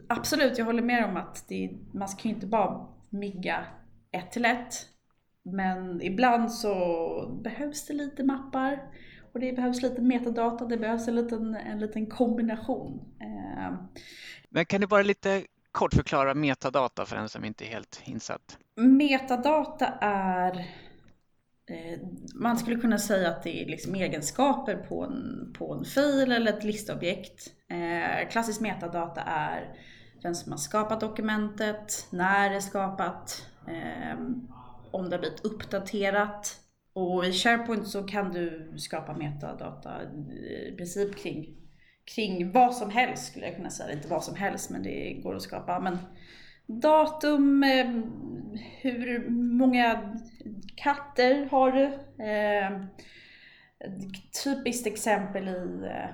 absolut, 0.08 0.58
jag 0.58 0.66
håller 0.66 0.84
med 0.84 1.06
om 1.06 1.18
att 1.18 1.46
det, 1.48 1.72
man 1.92 2.08
ska 2.08 2.28
ju 2.28 2.34
inte 2.34 2.48
bara 2.48 2.88
migga 3.10 3.66
ett 4.12 4.32
till 4.32 4.46
ett. 4.46 4.74
Men 5.44 6.02
ibland 6.02 6.52
så 6.52 7.40
behövs 7.44 7.86
det 7.86 7.94
lite 7.94 8.24
mappar. 8.24 8.80
Och 9.34 9.40
det 9.40 9.54
behövs 9.54 9.82
lite 9.82 10.02
metadata, 10.02 10.66
det 10.66 10.78
behövs 10.78 11.08
en 11.08 11.16
liten, 11.16 11.56
en 11.56 11.80
liten 11.80 12.06
kombination. 12.06 13.16
Eh, 13.22 13.74
Men 14.50 14.66
kan 14.66 14.82
du 14.82 14.88
bara 14.88 15.04
lite 15.04 15.44
kort 15.72 15.94
förklara 15.94 16.34
metadata 16.34 17.06
för 17.06 17.16
en 17.16 17.30
som 17.30 17.46
inte 17.46 17.66
är 17.66 17.70
helt 17.70 18.02
insatt? 18.06 18.58
Metadata 18.76 19.88
är 20.02 20.58
eh, 21.70 22.00
man 22.36 22.58
skulle 22.58 22.80
kunna 22.80 22.98
säga 22.98 23.30
att 23.30 23.44
det 23.44 23.64
är 23.64 23.66
liksom 23.66 23.96
egenskaper 23.96 24.76
på 24.76 25.04
en, 25.04 25.54
på 25.58 25.74
en 25.74 25.86
fil 25.86 26.32
eller 26.32 26.54
ett 26.54 26.64
listobjekt. 26.64 27.48
Eh, 27.70 28.30
klassisk 28.30 28.62
metadata 28.62 29.22
är 29.22 29.74
vem 30.24 30.36
som 30.36 30.52
har 30.52 30.60
skapat 30.60 31.00
dokumentet, 31.00 32.08
när 32.10 32.50
det 32.50 32.56
är 32.56 32.60
skapat, 32.60 33.50
eh, 33.68 34.20
om 34.92 35.10
det 35.10 35.16
har 35.16 35.20
blivit 35.20 35.46
uppdaterat. 35.46 36.60
Och 36.94 37.26
i 37.26 37.34
SharePoint 37.34 37.88
så 37.88 38.04
kan 38.04 38.32
du 38.32 38.74
skapa 38.78 39.14
metadata 39.14 40.04
i 40.72 40.74
princip 40.78 41.16
kring, 41.16 41.58
kring 42.16 42.52
vad 42.52 42.76
som 42.76 42.90
helst 42.90 43.26
skulle 43.26 43.46
jag 43.46 43.56
kunna 43.56 43.70
säga. 43.70 43.94
Inte 43.94 44.08
vad 44.08 44.24
som 44.24 44.36
helst 44.36 44.70
men 44.70 44.84
det 44.84 45.14
går 45.24 45.36
att 45.36 45.42
skapa. 45.42 45.80
Men 45.80 45.98
datum, 46.66 47.64
eh, 47.64 47.88
hur 48.82 49.30
många 49.30 50.18
katter 50.76 51.48
har 51.52 51.72
du? 51.72 51.86
Eh, 52.24 52.82
ett 53.80 54.44
typiskt 54.44 54.88
exempel 54.88 55.48
i, 55.48 55.86
eh, 55.86 56.10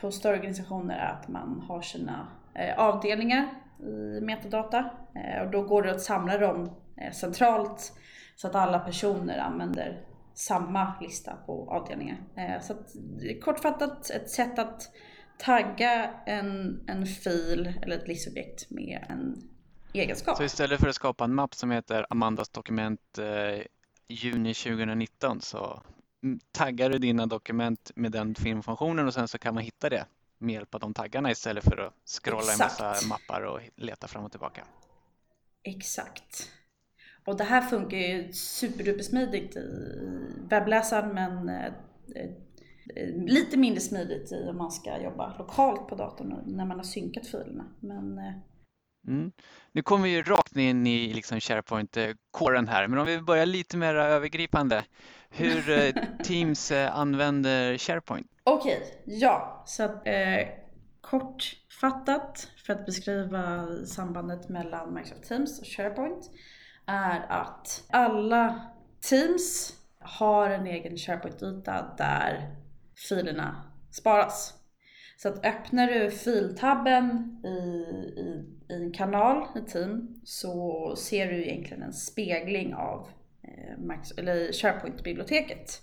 på 0.00 0.10
större 0.10 0.36
organisationer 0.36 0.98
är 0.98 1.12
att 1.12 1.28
man 1.28 1.64
har 1.68 1.80
sina 1.80 2.26
Eh, 2.58 2.78
avdelningar 2.78 3.48
i 3.80 4.20
metadata 4.20 4.90
eh, 5.14 5.42
och 5.44 5.50
då 5.50 5.62
går 5.62 5.82
det 5.82 5.90
att 5.90 6.02
samla 6.02 6.38
dem 6.38 6.70
eh, 6.96 7.12
centralt 7.12 7.92
så 8.36 8.46
att 8.46 8.54
alla 8.54 8.78
personer 8.78 9.38
använder 9.38 10.04
samma 10.34 10.92
lista 11.00 11.36
på 11.46 11.70
avdelningar. 11.70 12.16
Eh, 12.36 12.60
så 12.60 12.72
att, 12.72 12.90
kortfattat 13.44 14.10
ett 14.10 14.30
sätt 14.30 14.58
att 14.58 14.90
tagga 15.38 16.10
en, 16.26 16.80
en 16.86 17.06
fil 17.06 17.72
eller 17.82 17.96
ett 17.96 18.08
listobjekt 18.08 18.70
med 18.70 19.06
en 19.08 19.48
egenskap. 19.92 20.36
Så 20.36 20.44
istället 20.44 20.80
för 20.80 20.88
att 20.88 20.94
skapa 20.94 21.24
en 21.24 21.34
mapp 21.34 21.54
som 21.54 21.70
heter 21.70 22.06
Amandas 22.10 22.48
dokument 22.48 23.18
eh, 23.18 23.62
juni 24.08 24.54
2019 24.54 25.40
så 25.40 25.82
mm, 26.22 26.40
taggar 26.52 26.90
du 26.90 26.98
dina 26.98 27.26
dokument 27.26 27.90
med 27.94 28.12
den 28.12 28.34
filmfunktionen 28.34 29.06
och 29.06 29.14
sen 29.14 29.28
så 29.28 29.38
kan 29.38 29.54
man 29.54 29.62
hitta 29.62 29.88
det 29.88 30.04
med 30.38 30.54
hjälp 30.54 30.74
av 30.74 30.80
de 30.80 30.94
taggarna 30.94 31.30
istället 31.30 31.64
för 31.64 31.76
att 31.76 31.94
scrolla 32.04 32.52
Exakt. 32.52 32.80
en 32.80 32.86
massa 32.86 33.08
mappar 33.08 33.42
och 33.42 33.60
leta 33.76 34.08
fram 34.08 34.24
och 34.24 34.30
tillbaka. 34.30 34.64
Exakt. 35.62 36.50
Och 37.24 37.36
det 37.36 37.44
här 37.44 37.62
funkar 37.62 37.96
ju 37.96 38.32
superdupersmidigt 38.32 39.56
i 39.56 39.90
webbläsaren 40.50 41.14
men 41.14 41.48
eh, 41.48 41.72
lite 43.14 43.56
mindre 43.56 43.80
smidigt 43.80 44.32
i 44.32 44.48
om 44.48 44.56
man 44.56 44.70
ska 44.70 45.02
jobba 45.02 45.36
lokalt 45.38 45.88
på 45.88 45.94
datorn 45.94 46.42
när 46.46 46.64
man 46.64 46.76
har 46.76 46.84
synkat 46.84 47.26
filerna. 47.26 47.64
Men 47.80 48.18
eh, 48.18 48.34
Mm. 49.08 49.32
Nu 49.72 49.82
kommer 49.82 50.04
vi 50.04 50.22
rakt 50.22 50.56
in 50.56 50.86
i 50.86 51.14
liksom 51.14 51.40
SharePoint-kåren 51.40 52.68
här, 52.68 52.88
men 52.88 52.98
om 52.98 53.06
vi 53.06 53.20
börjar 53.20 53.46
lite 53.46 53.76
mer 53.76 53.94
övergripande. 53.94 54.84
Hur 55.30 55.70
eh, 55.70 55.94
Teams 56.22 56.70
eh, 56.70 56.96
använder 56.96 57.78
SharePoint? 57.78 58.26
Okej, 58.44 58.76
okay, 58.76 59.18
ja. 59.18 59.62
Så 59.66 59.82
eh, 60.04 60.48
kortfattat 61.00 62.48
för 62.66 62.72
att 62.72 62.86
beskriva 62.86 63.66
sambandet 63.86 64.48
mellan 64.48 64.94
Microsoft 64.94 65.28
Teams 65.28 65.60
och 65.60 65.66
SharePoint 65.66 66.30
är 66.86 67.20
att 67.28 67.84
alla 67.90 68.62
Teams 69.00 69.72
har 70.00 70.50
en 70.50 70.66
egen 70.66 70.96
SharePoint-yta 70.96 71.94
där 71.98 72.56
filerna 73.08 73.62
sparas. 73.90 74.54
Så 75.16 75.28
att 75.28 75.46
öppnar 75.46 75.86
du 75.86 76.10
filtabben 76.10 77.36
i, 77.44 77.48
i, 77.48 78.44
i 78.68 78.74
en 78.74 78.92
kanal, 78.92 79.46
i 79.56 79.70
team, 79.70 80.20
så 80.24 80.94
ser 80.96 81.26
du 81.26 81.44
egentligen 81.44 81.82
en 81.82 81.92
spegling 81.92 82.74
av 82.74 83.08
eh, 83.56 84.18
eller 84.18 84.52
SharePoint-biblioteket. 84.52 85.82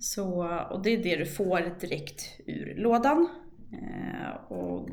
Så, 0.00 0.44
och 0.70 0.82
det 0.82 0.90
är 0.90 1.02
det 1.02 1.16
du 1.16 1.26
får 1.26 1.80
direkt 1.80 2.40
ur 2.46 2.74
lådan. 2.76 3.28
Eh, 3.72 4.52
och 4.52 4.88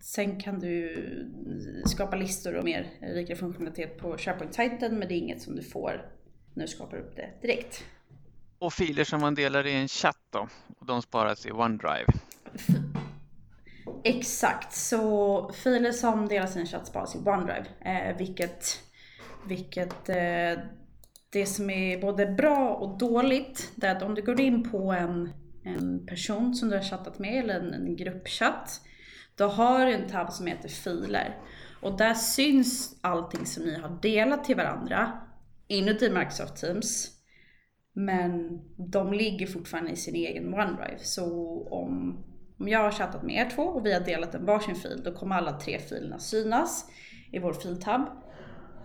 sen 0.00 0.40
kan 0.40 0.60
du 0.60 1.06
skapa 1.86 2.16
listor 2.16 2.54
och 2.54 2.64
mer 2.64 2.86
rikare 3.00 3.36
funktionalitet 3.36 3.98
på 3.98 4.16
SharePoint-sajten 4.16 4.98
men 4.98 5.08
det 5.08 5.14
är 5.14 5.18
inget 5.18 5.42
som 5.42 5.56
du 5.56 5.62
får 5.62 6.10
när 6.54 6.64
du 6.64 6.68
skapar 6.68 6.96
upp 6.96 7.16
det 7.16 7.30
direkt. 7.42 7.84
Och 8.58 8.72
filer 8.72 9.04
som 9.04 9.20
man 9.20 9.34
delar 9.34 9.66
i 9.66 9.72
en 9.72 9.88
chatt 9.88 10.18
då, 10.30 10.48
och 10.78 10.86
de 10.86 11.02
sparas 11.02 11.46
i 11.46 11.50
OneDrive. 11.50 12.06
Exakt, 14.04 14.72
så 14.72 15.52
filer 15.52 15.92
som 15.92 16.28
delas 16.28 16.56
i 16.56 16.60
en 16.60 16.66
chatt 16.66 16.86
sparas 16.86 17.14
i 17.14 17.18
OneDrive. 17.18 17.66
Eh, 17.80 18.16
vilket 18.16 18.82
vilket 19.46 20.08
eh, 20.08 20.64
det 21.32 21.46
som 21.46 21.70
är 21.70 22.00
både 22.00 22.26
bra 22.26 22.74
och 22.74 22.98
dåligt, 22.98 23.72
det 23.74 23.86
är 23.86 23.96
att 23.96 24.02
om 24.02 24.14
du 24.14 24.22
går 24.22 24.40
in 24.40 24.70
på 24.70 24.92
en, 24.92 25.30
en 25.64 26.06
person 26.06 26.54
som 26.54 26.68
du 26.68 26.76
har 26.76 26.82
chattat 26.82 27.18
med 27.18 27.44
eller 27.44 27.54
en, 27.54 27.74
en 27.74 27.96
gruppchatt, 27.96 28.80
då 29.34 29.46
har 29.46 29.86
du 29.86 29.92
en 29.92 30.08
tab 30.08 30.32
som 30.32 30.46
heter 30.46 30.68
filer. 30.68 31.38
Och 31.80 31.96
där 31.98 32.14
syns 32.14 32.98
allting 33.00 33.46
som 33.46 33.64
ni 33.64 33.80
har 33.80 33.98
delat 34.02 34.44
till 34.44 34.56
varandra 34.56 35.12
inuti 35.68 36.10
Microsoft 36.10 36.56
Teams. 36.56 37.08
Men 37.92 38.60
de 38.90 39.12
ligger 39.12 39.46
fortfarande 39.46 39.90
i 39.90 39.96
sin 39.96 40.14
egen 40.14 40.54
OneDrive. 40.54 40.98
Så 40.98 41.24
om 41.70 42.24
om 42.60 42.68
jag 42.68 42.78
har 42.78 42.90
chattat 42.90 43.22
med 43.22 43.46
er 43.46 43.50
två 43.50 43.62
och 43.62 43.86
vi 43.86 43.92
har 43.92 44.00
delat 44.00 44.34
en 44.34 44.44
varsin 44.44 44.74
fil, 44.74 45.02
då 45.04 45.12
kommer 45.12 45.36
alla 45.36 45.52
tre 45.52 45.78
filerna 45.78 46.18
synas 46.18 46.90
i 47.32 47.38
vår 47.38 47.52
filtab. 47.52 48.02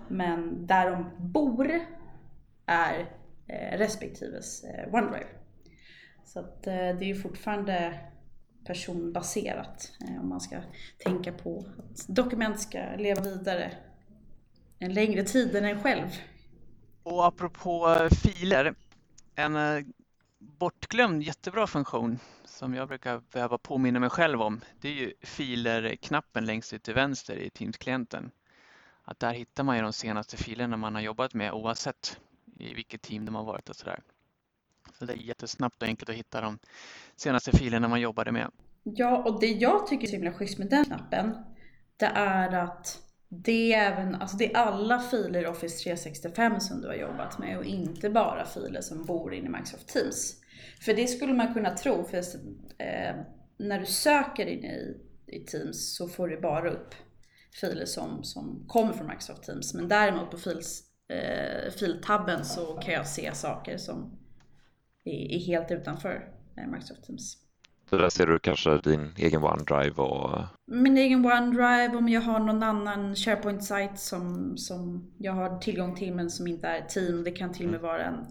Men 0.08 0.68
där 0.68 0.92
de 0.92 1.12
bor 1.18 1.80
är 2.66 3.00
eh, 3.48 3.78
respektives 3.78 4.64
eh, 4.64 4.94
OneDrive. 4.94 5.28
Så 6.26 6.40
att, 6.40 6.68
eh, 6.68 6.74
det 6.74 6.80
är 6.80 7.04
ju 7.04 7.16
fortfarande 7.16 8.00
personbaserat 8.66 9.92
om 10.22 10.30
man 10.30 10.42
ska 10.42 10.62
tänka 10.98 11.32
på 11.32 11.66
att 11.78 12.08
dokument 12.08 12.60
ska 12.60 12.80
leva 12.98 13.22
vidare 13.22 13.72
en 14.80 14.94
längre 14.94 15.24
tid 15.24 15.56
än 15.56 15.66
en 15.66 15.82
själv. 15.82 16.08
Och 17.04 17.26
apropå 17.26 17.98
filer, 18.24 18.76
en 19.36 19.58
bortglömd 20.40 21.24
jättebra 21.24 21.68
funktion 21.68 22.20
som 22.46 22.74
jag 22.74 22.88
brukar 22.88 23.22
behöva 23.32 23.58
påminna 23.58 24.00
mig 24.00 24.10
själv 24.10 24.42
om, 24.42 24.62
det 24.82 24.88
är 24.88 24.94
ju 24.94 25.14
filer-knappen 25.22 26.46
längst 26.46 26.74
ut 26.74 26.84
till 26.84 26.94
vänster 26.94 27.36
i 27.36 27.50
Teams-klienten. 27.50 28.32
Att 29.06 29.20
där 29.20 29.34
hittar 29.34 29.64
man 29.64 29.76
ju 29.76 29.82
de 29.82 29.94
senaste 29.94 30.38
filerna 30.38 30.78
man 30.78 30.96
har 30.96 31.02
jobbat 31.02 31.34
med 31.34 31.52
oavsett 31.52 32.20
i 32.60 32.74
vilket 32.74 33.02
team 33.02 33.26
de 33.26 33.36
har 33.36 33.44
varit 33.44 33.70
och 33.70 33.76
sådär. 33.76 34.00
Så 35.00 35.06
det 35.06 35.14
är 35.14 35.18
jättesnabbt 35.18 35.82
och 35.82 35.88
enkelt 35.88 36.10
att 36.10 36.16
hitta 36.16 36.42
de 36.42 36.60
senaste 37.16 37.58
filerna 37.58 37.88
man 37.88 38.02
jobbade 38.02 38.32
med. 38.32 38.52
Ja, 38.84 39.24
och 39.24 39.40
det 39.40 39.48
jag 39.48 39.88
tycker 39.88 40.04
är 40.04 40.08
så 40.08 40.16
himla 40.16 40.34
schysst 40.34 40.58
med 40.58 40.70
den 40.70 40.86
knappen, 40.86 41.36
det 41.98 42.06
är 42.06 42.54
att 42.54 43.02
det 43.30 43.74
är 43.74 43.92
även, 43.92 44.16
alltså 44.16 44.38
det 44.38 44.54
är 44.54 44.58
alla 44.58 45.00
filer 45.00 45.44
i 45.44 45.48
Office 45.48 45.84
365 45.84 46.60
som 46.60 46.82
du 46.82 46.88
har 46.88 46.96
jobbat 46.96 47.40
med 47.40 47.58
och 47.58 47.66
inte 47.66 48.10
bara 48.10 48.46
filer 48.46 48.82
som 48.82 49.06
bor 49.06 49.34
inne 49.34 49.46
i 49.46 49.50
Microsoft 49.50 49.88
Teams. 49.88 50.42
För 50.82 50.94
det 50.94 51.08
skulle 51.08 51.34
man 51.34 51.54
kunna 51.54 51.78
tro, 51.78 52.04
för 52.04 52.18
eh, 52.18 53.16
när 53.58 53.80
du 53.80 53.86
söker 53.86 54.46
in 54.46 54.66
i, 54.66 54.98
i 55.28 55.40
Teams 55.40 55.96
så 55.96 56.08
får 56.08 56.28
du 56.28 56.42
bara 56.42 56.72
upp 56.72 56.96
filer 57.62 57.86
som, 57.86 58.24
som 58.24 58.64
kommer 58.68 58.94
från 58.94 59.08
Microsoft 59.08 59.44
Teams. 59.44 59.74
Men 59.74 59.88
däremot 59.88 60.32
på 60.32 60.38
fils, 60.38 60.84
eh, 61.10 61.72
filtabben 61.72 62.46
så 62.46 62.74
kan 62.74 62.94
jag 62.94 63.08
se 63.08 63.34
saker 63.34 63.78
som 63.78 64.18
är, 65.04 65.32
är 65.32 65.40
helt 65.40 65.72
utanför 65.72 66.30
eh, 66.58 66.68
Microsoft 66.68 67.04
Teams. 67.04 67.38
Så 67.90 67.98
där 67.98 68.10
ser 68.10 68.28
du 68.28 68.40
kanske 68.40 68.78
din 68.78 69.14
egen 69.18 69.44
OneDrive 69.44 70.02
och... 70.02 70.44
Min 70.66 70.98
egen 70.98 71.26
OneDrive, 71.26 71.98
om 71.98 72.10
jag 72.10 72.22
har 72.22 72.40
någon 72.40 72.64
annan 72.64 73.16
SharePoint-sajt 73.16 74.00
som, 74.00 74.58
som 74.58 75.12
jag 75.18 75.34
har 75.34 75.60
tillgång 75.60 75.96
till 75.96 76.14
men 76.14 76.30
som 76.30 76.48
inte 76.48 76.68
är 76.68 76.82
team. 76.82 77.24
Det 77.24 77.32
kan 77.32 77.54
till 77.54 77.66
och 77.66 77.72
med 77.72 77.80
mm. 77.80 77.92
vara 77.92 78.04
en 78.04 78.26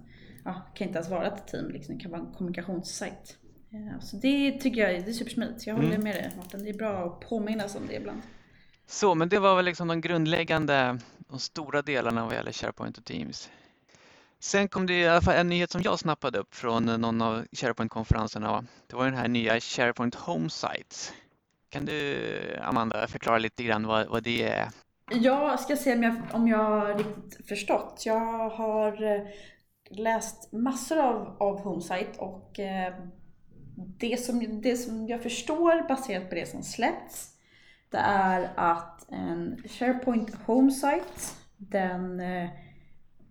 ja, 0.44 0.66
kan 0.74 0.86
inte 0.86 0.98
ens 0.98 1.10
vara 1.10 1.26
ett 1.26 1.46
team, 1.46 1.70
liksom. 1.70 1.94
det 1.94 2.02
kan 2.02 2.10
vara 2.10 2.20
en 2.20 2.32
kommunikationssajt. 2.32 3.36
Eh, 3.72 4.00
så 4.00 4.16
det 4.16 4.60
tycker 4.60 4.80
jag 4.80 4.90
är, 4.90 5.08
är 5.08 5.12
supersmidigt. 5.12 5.66
Jag 5.66 5.74
håller 5.74 5.88
mm. 5.88 6.04
med 6.04 6.14
dig 6.14 6.32
Martin, 6.36 6.64
det 6.64 6.70
är 6.70 6.74
bra 6.74 7.04
att 7.04 7.20
påminnas 7.28 7.76
om 7.76 7.82
det 7.88 7.94
ibland. 7.94 8.20
Så, 8.86 9.14
men 9.14 9.28
det 9.28 9.38
var 9.38 9.56
väl 9.56 9.64
liksom 9.64 9.88
de 9.88 10.00
grundläggande, 10.00 10.98
de 11.18 11.38
stora 11.38 11.82
delarna 11.82 12.24
vad 12.24 12.34
gäller 12.34 12.52
SharePoint 12.52 12.98
och 12.98 13.04
Teams. 13.04 13.50
Sen 14.40 14.68
kom 14.68 14.86
det 14.86 15.00
i 15.00 15.08
alla 15.08 15.20
fall 15.20 15.34
en 15.34 15.48
nyhet 15.48 15.70
som 15.70 15.82
jag 15.82 15.98
snappade 15.98 16.38
upp 16.38 16.54
från 16.54 16.84
någon 16.84 17.22
av 17.22 17.46
SharePoint-konferenserna. 17.52 18.64
Det 18.86 18.96
var 18.96 19.04
den 19.04 19.14
här 19.14 19.28
nya 19.28 19.60
SharePoint 19.60 20.14
Home 20.14 20.50
Sites. 20.50 21.12
Kan 21.68 21.84
du, 21.84 22.16
Amanda, 22.62 23.06
förklara 23.06 23.38
lite 23.38 23.62
grann 23.62 23.86
vad, 23.86 24.06
vad 24.06 24.22
det 24.22 24.42
är? 24.42 24.68
Jag 25.10 25.60
ska 25.60 25.76
se 25.76 25.94
om 25.94 26.02
jag, 26.02 26.16
om 26.32 26.48
jag 26.48 26.98
riktigt 27.00 27.48
förstått. 27.48 28.02
Jag 28.06 28.48
har 28.48 29.02
eh, 29.02 29.22
läst 29.90 30.52
massor 30.52 30.98
av, 30.98 31.36
av 31.40 31.60
Homesite 31.60 32.18
och 32.18 32.60
eh, 32.60 32.94
det, 33.76 34.20
som, 34.20 34.60
det 34.60 34.76
som 34.76 35.08
jag 35.08 35.22
förstår 35.22 35.88
baserat 35.88 36.28
på 36.28 36.34
det 36.34 36.46
som 36.46 36.62
släppts 36.62 37.33
det 37.94 38.00
är 38.00 38.50
att 38.56 39.12
en 39.12 39.62
SharePoint 39.68 40.34
Homesite 40.46 41.20
den, 41.56 42.20
eh, 42.20 42.48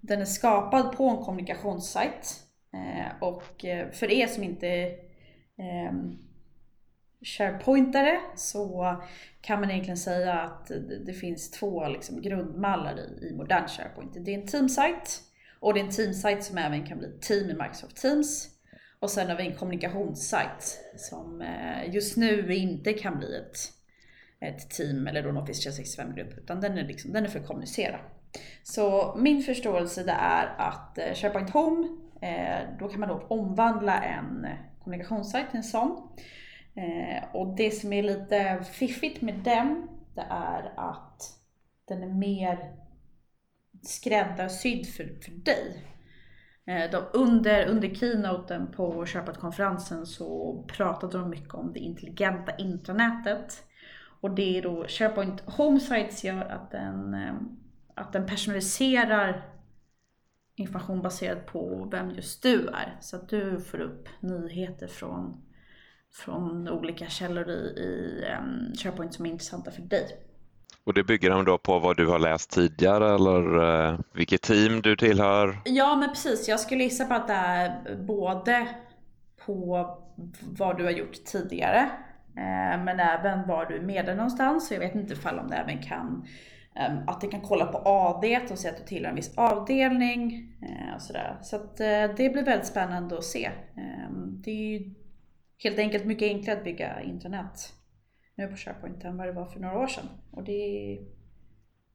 den 0.02 0.22
är 0.22 0.26
skapad 0.26 0.92
på 0.92 1.10
en 1.10 1.18
kommunikationssajt 1.18 2.44
eh, 2.74 3.22
och 3.22 3.66
eh, 3.66 3.92
för 3.92 4.12
er 4.12 4.28
som 4.28 4.44
inte 4.44 4.68
eh, 5.58 5.94
SharePointare 7.22 8.20
så 8.36 8.96
kan 9.42 9.60
man 9.60 9.72
egentligen 9.72 9.98
säga 9.98 10.34
att 10.34 10.72
det 11.06 11.14
finns 11.14 11.52
två 11.52 11.88
liksom 11.88 12.22
grundmallar 12.22 13.00
i, 13.00 13.28
i 13.28 13.34
modern 13.34 13.68
SharePoint. 13.68 14.26
Det 14.26 14.34
är 14.34 14.40
en 14.40 14.48
teamsite 14.48 15.10
och 15.60 15.74
det 15.74 15.80
är 15.80 15.84
en 15.84 15.92
teamsite 15.92 16.42
som 16.42 16.58
även 16.58 16.86
kan 16.86 16.98
bli 16.98 17.20
team 17.22 17.50
i 17.50 17.54
Microsoft 17.54 17.96
Teams. 17.96 18.50
Och 19.00 19.10
sen 19.10 19.30
har 19.30 19.38
vi 19.38 19.48
en 19.48 19.56
kommunikationssajt 19.56 20.80
som 20.98 21.44
just 21.88 22.18
nu 22.18 22.56
inte 22.56 22.94
kan 22.94 23.18
bli 23.20 23.38
ett, 23.38 23.58
ett 24.44 24.70
team 24.70 25.08
eller 25.08 25.24
då 25.24 25.30
en 25.30 25.38
Office 25.38 25.70
365-grupp 25.70 26.38
utan 26.38 26.62
den 26.62 26.78
är, 26.78 26.84
liksom, 26.84 27.14
den 27.14 27.26
är 27.26 27.30
för 27.30 27.40
att 27.40 27.48
kommunicera. 27.48 28.00
Så 28.64 29.16
min 29.18 29.44
förståelse 29.44 30.04
det 30.04 30.12
är 30.12 30.56
att 30.58 30.98
eh, 30.98 31.14
SharePoint 31.14 31.50
Home, 31.50 31.88
eh, 32.22 32.78
då 32.80 32.88
kan 32.88 33.00
man 33.00 33.10
då 33.10 33.26
omvandla 33.30 34.04
en 34.04 34.46
eh, 34.46 34.52
kommunikationssajt 34.84 35.50
till 35.50 35.58
en 35.58 35.64
sån. 35.64 36.10
Och 37.34 37.56
det 37.56 37.72
som 37.72 37.94
är 37.94 38.04
lite 38.04 38.64
fiffigt 38.72 39.22
med 39.22 39.36
den, 39.36 39.88
det 40.16 40.26
är 40.30 40.74
att 40.78 41.22
den 41.88 42.04
är 42.04 42.14
mer 42.14 42.72
skräddarsydd 43.82 44.88
för, 44.88 45.04
för 45.04 45.32
dig. 45.32 45.86
De, 46.92 47.04
under, 47.14 47.66
under 47.66 47.96
keynoten 47.96 48.72
på 48.72 49.06
SharePoint-konferensen 49.06 50.06
så 50.06 50.64
pratade 50.68 51.18
de 51.18 51.30
mycket 51.30 51.54
om 51.54 51.74
det 51.74 51.80
intelligenta 51.80 52.56
intranätet. 52.56 53.64
Och 54.24 54.32
det 54.32 54.58
är 54.58 54.62
då 54.62 54.86
SharePoint 54.88 55.42
Homesites 55.46 56.24
gör 56.24 56.46
att 56.46 56.72
den, 56.72 57.14
eh, 57.14 57.34
att 57.96 58.14
den 58.14 58.26
personaliserar 58.26 59.46
information 60.56 61.02
baserat 61.02 61.46
på 61.46 61.88
vem 61.92 62.12
just 62.12 62.44
du 62.44 62.68
är. 62.68 62.98
Så 63.02 63.16
att 63.16 63.30
du 63.30 63.60
får 63.60 63.80
upp 63.82 64.08
nyheter 64.20 64.88
från, 64.88 65.42
från 66.14 66.70
olika 66.70 67.08
källor 67.08 67.50
i, 67.50 67.54
i 67.54 68.24
SharePoint 68.78 69.14
som 69.14 69.26
är 69.26 69.30
intressanta 69.30 69.72
för 69.72 69.82
dig. 69.82 70.08
Och 70.84 70.94
det 70.94 71.04
bygger 71.04 71.30
de 71.30 71.46
då 71.46 71.58
på 71.58 71.80
vad 71.80 71.98
du 71.98 72.08
har 72.08 72.20
läst 72.20 72.52
tidigare 72.52 73.16
eller 73.16 73.64
eh, 73.90 74.00
vilket 74.14 74.42
team 74.42 74.82
du 74.82 74.96
tillhör? 74.96 75.62
Ja 75.66 75.96
men 75.96 76.10
precis, 76.10 76.48
jag 76.48 76.60
skulle 76.60 76.84
gissa 76.84 77.06
på 77.06 77.14
att 77.14 77.28
det 77.28 77.34
är 77.34 77.96
både 77.96 78.68
på 79.46 79.88
vad 80.42 80.78
du 80.78 80.84
har 80.84 80.92
gjort 80.92 81.26
tidigare 81.26 81.92
Eh, 82.38 82.84
men 82.84 83.00
även 83.00 83.48
var 83.48 83.66
du 83.66 83.76
är 83.76 83.82
medlem 83.82 84.18
någonstans. 84.18 84.68
Så 84.68 84.74
jag 84.74 84.80
vet 84.80 84.96
inte 84.96 85.14
ifall 85.14 85.40
om 85.40 85.48
det 85.48 85.56
även 85.56 85.82
kan 85.82 86.28
ehm, 86.76 86.98
att 87.08 87.22
det 87.22 87.28
kan 87.28 87.42
kolla 87.42 87.66
på 87.66 87.78
AD 87.78 88.40
och 88.52 88.60
se 88.60 88.70
att 88.70 88.78
du 88.78 88.84
tillhör 88.84 89.10
en 89.10 89.16
viss 89.16 89.38
avdelning 89.38 90.54
eh, 90.62 90.96
och 90.96 91.02
sådär. 91.02 91.38
Så 91.42 91.56
att 91.56 91.80
eh, 91.80 92.16
det 92.18 92.34
blir 92.34 92.46
väldigt 92.46 92.68
spännande 92.68 93.18
att 93.18 93.24
se. 93.24 93.46
Ehm, 93.78 94.42
det 94.42 94.52
är 94.52 94.80
ju 94.80 94.94
helt 95.58 95.80
enkelt 95.80 96.06
mycket 96.06 96.28
enklare 96.28 96.58
att 96.58 96.64
bygga 96.64 97.02
internet 97.02 97.74
nu 98.36 98.48
på 98.48 98.56
SharePoint 98.56 99.04
än 99.04 99.18
vad 99.18 99.28
det 99.28 99.34
var 99.34 99.46
för 99.46 99.60
några 99.60 99.80
år 99.80 99.88
sedan. 99.88 100.10
Och 100.32 100.44
det 100.44 100.52
är, 100.52 101.00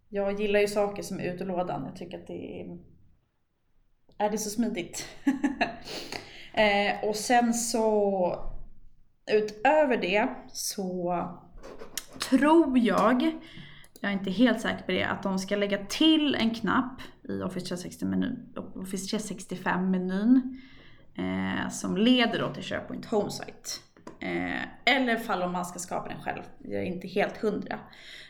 jag 0.08 0.40
gillar 0.40 0.60
ju 0.60 0.68
saker 0.68 1.02
som 1.02 1.20
är 1.20 1.24
ut 1.24 1.40
ur 1.40 1.46
lådan. 1.46 1.84
Jag 1.86 1.96
tycker 1.96 2.18
att 2.18 2.26
det 2.26 2.60
är, 2.60 2.78
är 4.18 4.30
det 4.30 4.38
så 4.38 4.50
smidigt. 4.50 5.06
och 7.02 7.16
sen 7.16 7.54
så 7.54 8.57
utöver 9.30 9.96
det 9.96 10.28
så 10.52 11.24
tror 12.30 12.78
jag, 12.78 13.22
jag 14.00 14.10
är 14.10 14.12
inte 14.12 14.30
helt 14.30 14.60
säker 14.60 14.82
på 14.86 14.92
det, 14.92 15.04
att 15.04 15.22
de 15.22 15.38
ska 15.38 15.56
lägga 15.56 15.86
till 15.86 16.34
en 16.34 16.54
knapp 16.54 17.00
i 17.28 17.42
Office 17.42 17.74
365-menyn 19.16 20.60
eh, 21.14 21.68
som 21.70 21.96
leder 21.96 22.38
då 22.38 22.54
till 22.54 22.62
SharePoint 22.62 23.06
Homesite. 23.06 23.70
Eh, 24.20 24.94
eller 24.94 25.16
fall 25.16 25.42
om 25.42 25.52
man 25.52 25.64
ska 25.64 25.78
skapa 25.78 26.08
den 26.08 26.22
själv. 26.22 26.42
Jag 26.58 26.82
är 26.82 26.86
inte 26.86 27.08
helt 27.08 27.36
hundra. 27.36 27.78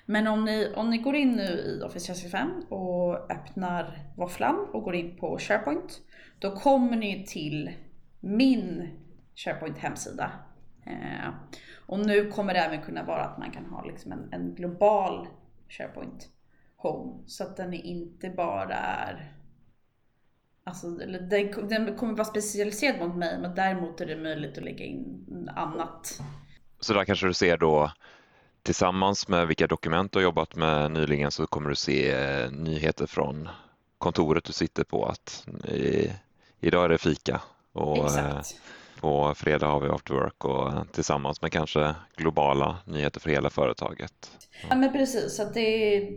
Men 0.07 0.27
om 0.27 0.45
ni, 0.45 0.73
om 0.77 0.91
ni 0.91 0.99
går 0.99 1.15
in 1.15 1.33
nu 1.33 1.43
i 1.43 1.83
Office 1.83 2.07
365 2.07 2.51
och 2.69 3.33
öppnar 3.33 3.99
våfflan 4.17 4.67
och 4.73 4.83
går 4.83 4.95
in 4.95 5.17
på 5.17 5.39
SharePoint. 5.39 6.01
Då 6.39 6.57
kommer 6.57 6.97
ni 6.97 7.27
till 7.27 7.71
min 8.21 8.89
SharePoint 9.35 9.79
hemsida. 9.79 10.31
Eh, 10.89 11.29
och 11.87 11.99
nu 12.07 12.31
kommer 12.31 12.55
det 12.55 12.61
även 12.61 12.83
kunna 12.83 13.03
vara 13.03 13.25
att 13.25 13.39
man 13.39 13.51
kan 13.51 13.65
ha 13.65 13.85
liksom 13.85 14.13
en, 14.13 14.29
en 14.33 14.55
global 14.55 15.29
SharePoint 15.69 16.29
Home. 16.77 17.23
Så 17.27 17.45
att 17.45 17.57
den 17.57 17.75
inte 17.75 18.31
bara 18.31 18.75
är 18.75 19.35
Alltså, 20.65 20.91
den, 20.91 21.29
den 21.69 21.97
kommer 21.97 22.13
vara 22.13 22.25
specialiserad 22.25 22.99
mot 22.99 23.17
mig 23.17 23.39
men 23.39 23.55
däremot 23.55 24.01
är 24.01 24.07
det 24.07 24.17
möjligt 24.17 24.59
att 24.59 24.65
lägga 24.65 24.85
in 24.85 25.51
annat. 25.57 26.21
Så 26.81 26.95
där 26.95 27.05
kanske 27.05 27.27
du 27.27 27.35
ser 27.35 27.57
då 27.57 27.93
tillsammans 28.63 29.29
med 29.29 29.47
vilka 29.47 29.67
dokument 29.67 30.13
du 30.13 30.19
har 30.19 30.23
jobbat 30.23 30.57
med 30.57 30.91
nyligen 30.91 31.31
så 31.31 31.47
kommer 31.47 31.69
du 31.69 31.77
se 31.77 32.11
eh, 32.11 32.51
nyheter 32.51 33.07
från 33.07 33.49
kontoret 33.99 34.45
du 34.45 34.53
sitter 34.53 34.85
på 34.85 35.07
att 35.07 35.47
i, 35.69 36.13
idag 36.61 36.85
är 36.85 36.89
det 36.89 36.99
fika 36.99 37.41
och 37.73 38.19
eh, 38.19 38.41
på 39.01 39.35
fredag 39.35 39.67
har 39.67 39.81
vi 39.81 39.89
after 39.89 40.15
work 40.15 40.45
och 40.45 40.93
tillsammans 40.93 41.43
med 41.43 41.53
kanske 41.53 41.95
globala 42.17 42.77
nyheter 42.85 43.21
för 43.21 43.31
hela 43.31 43.51
företaget. 43.51 44.31
Ja 44.69 44.77
men 44.77 44.93
precis, 44.93 45.41
att 45.41 45.55
det 45.55 45.97
är 45.97 46.13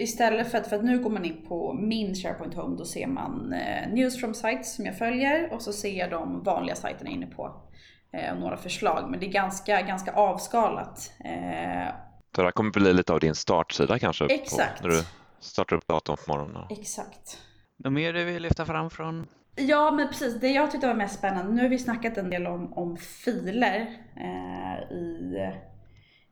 Istället 0.00 0.50
för 0.50 0.58
att, 0.58 0.66
för 0.66 0.76
att 0.76 0.84
nu 0.84 0.98
går 0.98 1.10
man 1.10 1.24
in 1.24 1.46
på 1.48 1.72
min 1.72 2.14
SharePoint 2.14 2.54
Home, 2.54 2.76
då 2.76 2.84
ser 2.84 3.06
man 3.06 3.52
eh, 3.52 3.88
News 3.92 4.20
from 4.20 4.34
Sites 4.34 4.74
som 4.76 4.86
jag 4.86 4.98
följer 4.98 5.52
och 5.52 5.62
så 5.62 5.72
ser 5.72 5.98
jag 5.98 6.10
de 6.10 6.42
vanliga 6.42 6.76
sajterna 6.76 7.10
inne 7.10 7.26
på. 7.26 7.62
Eh, 8.12 8.32
och 8.32 8.40
några 8.40 8.56
förslag, 8.56 9.10
men 9.10 9.20
det 9.20 9.26
är 9.26 9.30
ganska, 9.30 9.82
ganska 9.82 10.12
avskalat. 10.12 11.12
Eh, 11.24 11.94
så 12.34 12.40
det 12.40 12.46
här 12.46 12.50
kommer 12.50 12.70
bli 12.70 12.92
lite 12.92 13.12
av 13.12 13.20
din 13.20 13.34
startsida 13.34 13.98
kanske? 13.98 14.26
Exakt. 14.26 14.82
På, 14.82 14.88
när 14.88 14.94
du 14.94 15.02
startar 15.40 15.76
upp 15.76 15.86
datorn 15.86 16.16
på 16.26 16.32
morgonen? 16.32 16.66
Exakt. 16.70 17.38
Något 17.76 17.92
mer 17.92 18.12
du 18.12 18.24
vill 18.24 18.42
lyfta 18.42 18.66
fram 18.66 18.90
från? 18.90 19.26
Ja, 19.58 19.90
men 19.90 20.08
precis. 20.08 20.40
Det 20.40 20.48
jag 20.48 20.70
tyckte 20.70 20.86
var 20.86 20.94
mest 20.94 21.18
spännande, 21.18 21.52
nu 21.52 21.62
har 21.62 21.68
vi 21.68 21.78
snackat 21.78 22.18
en 22.18 22.30
del 22.30 22.46
om, 22.46 22.72
om 22.72 22.96
filer 22.96 23.86
eh, 24.16 24.96
i, 24.96 25.34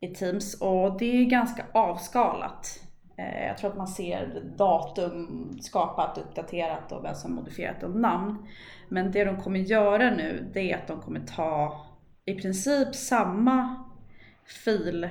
i 0.00 0.14
Teams 0.14 0.60
och 0.60 0.98
det 0.98 1.16
är 1.16 1.24
ganska 1.24 1.66
avskalat. 1.72 2.80
Eh, 3.18 3.46
jag 3.46 3.58
tror 3.58 3.70
att 3.70 3.76
man 3.76 3.88
ser 3.88 4.42
datum 4.58 5.50
skapat, 5.60 6.18
uppdaterat 6.18 6.92
och 6.92 7.04
vem 7.04 7.14
som 7.14 7.34
modifierat 7.34 7.82
och 7.82 7.96
namn. 7.96 8.46
Men 8.88 9.12
det 9.12 9.24
de 9.24 9.42
kommer 9.42 9.58
göra 9.58 10.10
nu, 10.10 10.50
det 10.54 10.72
är 10.72 10.76
att 10.76 10.86
de 10.86 11.00
kommer 11.00 11.20
ta 11.20 11.86
i 12.24 12.34
princip 12.34 12.94
samma 12.94 13.84
fil, 14.64 15.04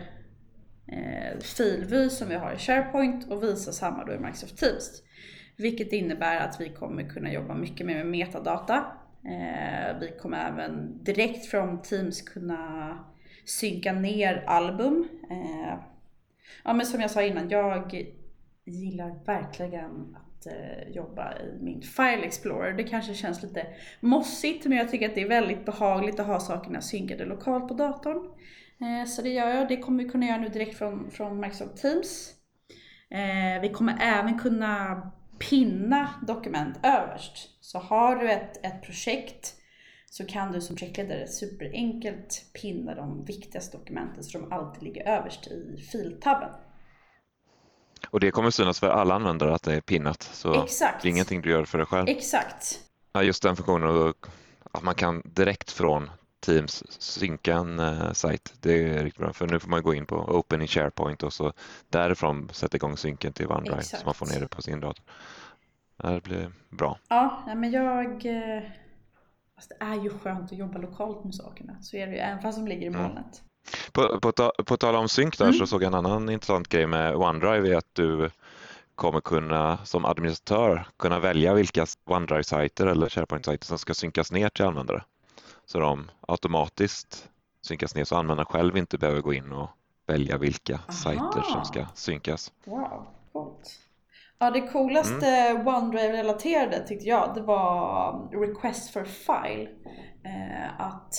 eh, 0.87 1.39
filvy 1.39 2.09
som 2.09 2.29
vi 2.29 2.35
har 2.35 2.53
i 2.53 2.57
SharePoint 2.57 3.31
och 3.31 3.43
visa 3.43 3.71
samma 3.71 4.05
då 4.05 4.13
i 4.13 4.19
Microsoft 4.19 4.57
Teams. 4.57 5.03
Vilket 5.57 5.93
innebär 5.93 6.37
att 6.37 6.61
vi 6.61 6.69
kommer 6.69 7.09
kunna 7.09 7.33
jobba 7.33 7.53
mycket 7.53 7.85
mer 7.85 7.95
med 7.95 8.07
metadata. 8.07 8.85
Eh, 9.25 9.99
vi 9.99 10.11
kommer 10.21 10.49
även 10.51 11.03
direkt 11.03 11.45
från 11.45 11.81
Teams 11.81 12.21
kunna 12.21 12.99
synka 13.45 13.93
ner 13.93 14.43
album. 14.47 15.07
Eh, 15.29 15.79
ja 16.63 16.73
men 16.73 16.85
som 16.85 17.01
jag 17.01 17.11
sa 17.11 17.21
innan, 17.21 17.49
jag 17.49 18.05
gillar 18.65 19.25
verkligen 19.25 20.15
att 20.15 20.47
eh, 20.47 20.89
jobba 20.89 21.33
i 21.39 21.63
min 21.63 21.81
File 21.81 22.23
Explorer. 22.25 22.73
Det 22.73 22.83
kanske 22.83 23.13
känns 23.13 23.43
lite 23.43 23.67
mossigt 23.99 24.65
men 24.65 24.77
jag 24.77 24.91
tycker 24.91 25.09
att 25.09 25.15
det 25.15 25.21
är 25.21 25.29
väldigt 25.29 25.65
behagligt 25.65 26.19
att 26.19 26.27
ha 26.27 26.39
sakerna 26.39 26.81
synkade 26.81 27.25
lokalt 27.25 27.67
på 27.67 27.73
datorn. 27.73 28.31
Så 29.07 29.21
det 29.21 29.29
gör 29.29 29.49
jag. 29.49 29.67
Det 29.67 29.77
kommer 29.77 30.03
vi 30.03 30.09
kunna 30.09 30.25
göra 30.25 30.37
nu 30.37 30.47
direkt 30.47 30.77
från, 30.77 31.11
från 31.11 31.39
Microsoft 31.39 31.77
Teams. 31.77 32.33
Vi 33.61 33.69
kommer 33.69 33.97
även 34.01 34.39
kunna 34.39 35.01
pinna 35.39 36.09
dokument 36.27 36.79
överst. 36.83 37.49
Så 37.61 37.79
har 37.79 38.15
du 38.15 38.31
ett, 38.31 38.65
ett 38.65 38.83
projekt 38.83 39.55
så 40.09 40.25
kan 40.25 40.51
du 40.51 40.61
som 40.61 40.75
projektledare 40.75 41.27
superenkelt 41.27 42.45
pinna 42.61 42.95
de 42.95 43.25
viktigaste 43.25 43.77
dokumenten 43.77 44.23
så 44.23 44.39
de 44.39 44.51
alltid 44.51 44.83
ligger 44.83 45.07
överst 45.07 45.47
i 45.47 45.77
filtabben. 45.91 46.49
Och 48.09 48.19
det 48.19 48.31
kommer 48.31 48.49
synas 48.49 48.79
för 48.79 48.89
alla 48.89 49.15
användare 49.15 49.55
att 49.55 49.63
det 49.63 49.73
är 49.73 49.81
pinnat, 49.81 50.23
så 50.23 50.63
Exakt. 50.63 51.01
det 51.01 51.07
är 51.07 51.09
ingenting 51.09 51.41
du 51.41 51.49
gör 51.49 51.65
för 51.65 51.77
dig 51.77 51.87
själv. 51.87 52.09
Exakt. 52.09 52.79
Ja, 53.13 53.23
just 53.23 53.43
den 53.43 53.55
funktionen, 53.55 54.13
att 54.71 54.83
man 54.83 54.95
kan 54.95 55.21
direkt 55.25 55.71
från 55.71 56.09
Teams 56.45 56.83
synka 57.01 57.53
en 57.55 57.79
uh, 57.79 58.11
sajt, 58.13 58.53
det 58.61 58.71
är 58.89 59.03
riktigt 59.03 59.19
bra. 59.21 59.33
För 59.33 59.47
nu 59.47 59.59
får 59.59 59.69
man 59.69 59.83
gå 59.83 59.93
in 59.93 60.05
på 60.05 60.15
Open 60.15 60.61
i 60.61 60.67
SharePoint 60.67 61.23
och 61.23 61.33
så 61.33 61.53
därifrån 61.89 62.49
sätta 62.53 62.77
igång 62.77 62.97
synken 62.97 63.33
till 63.33 63.47
OneDrive 63.47 63.77
Exakt. 63.79 64.01
så 64.01 64.05
man 64.05 64.13
får 64.13 64.25
ner 64.25 64.39
det 64.39 64.47
på 64.47 64.61
sin 64.61 64.79
dator. 64.79 65.03
Det 66.03 66.23
blir 66.23 66.51
bra. 66.69 66.99
Ja, 67.07 67.43
men 67.55 67.71
jag... 67.71 68.25
eh, 68.25 68.63
Fast 69.55 69.69
det 69.79 69.85
är 69.85 69.95
ju 70.03 70.09
skönt 70.09 70.51
att 70.51 70.57
jobba 70.57 70.77
lokalt 70.79 71.23
med 71.23 71.35
sakerna. 71.35 71.77
Så 71.81 71.97
är 71.97 72.07
det 72.07 72.13
ju, 72.13 72.17
även 72.19 72.41
fast 72.41 72.57
de 72.57 72.67
ligger 72.67 72.81
i 72.83 72.87
Mm. 72.87 73.01
molnet. 73.01 73.41
På, 73.91 74.19
på, 74.19 74.31
ta- 74.31 74.51
på 74.65 74.77
tal 74.77 74.95
om 74.95 75.09
synk 75.09 75.37
där 75.37 75.45
Mm. 75.45 75.57
så 75.57 75.67
såg 75.67 75.83
jag 75.83 75.87
en 75.87 75.93
annan 76.05 76.29
intressant 76.29 76.69
grej 76.69 76.87
med 76.87 77.15
OneDrive 77.15 77.69
är 77.73 77.77
att 77.77 77.89
du 77.95 78.29
kommer 78.95 79.21
kunna 79.21 79.77
som 79.85 80.05
administratör 80.05 80.87
kunna 80.97 81.19
välja 81.19 81.53
vilka 81.53 81.85
OneDrive-sajter 82.05 82.85
eller 82.87 83.09
SharePoint-sajter 83.09 83.65
som 83.65 83.77
ska 83.77 83.93
synkas 83.93 84.31
ner 84.31 84.49
till 84.49 84.65
användare. 84.65 85.03
Så 85.65 85.79
de 85.79 86.11
automatiskt 86.27 87.29
synkas 87.61 87.95
ner 87.95 88.03
så 88.03 88.15
användaren 88.15 88.45
själv 88.45 88.77
inte 88.77 88.97
behöver 88.97 89.21
gå 89.21 89.33
in 89.33 89.51
och 89.51 89.69
välja 90.07 90.37
vilka 90.37 90.75
Aha. 90.75 90.91
sajter 90.91 91.41
som 91.41 91.65
ska 91.65 91.85
synkas. 91.93 92.53
Wow, 92.65 93.07
coolt. 93.33 93.79
Ja, 94.39 94.51
det 94.51 94.61
coolaste 94.61 95.53
OneDrive-relaterade 95.65 96.87
tyckte 96.87 97.09
jag, 97.09 97.35
det 97.35 97.41
var 97.41 98.29
Request 98.47 98.93
for 98.93 99.03
File. 99.03 99.69
Eh, 100.23 100.81
att 100.81 101.13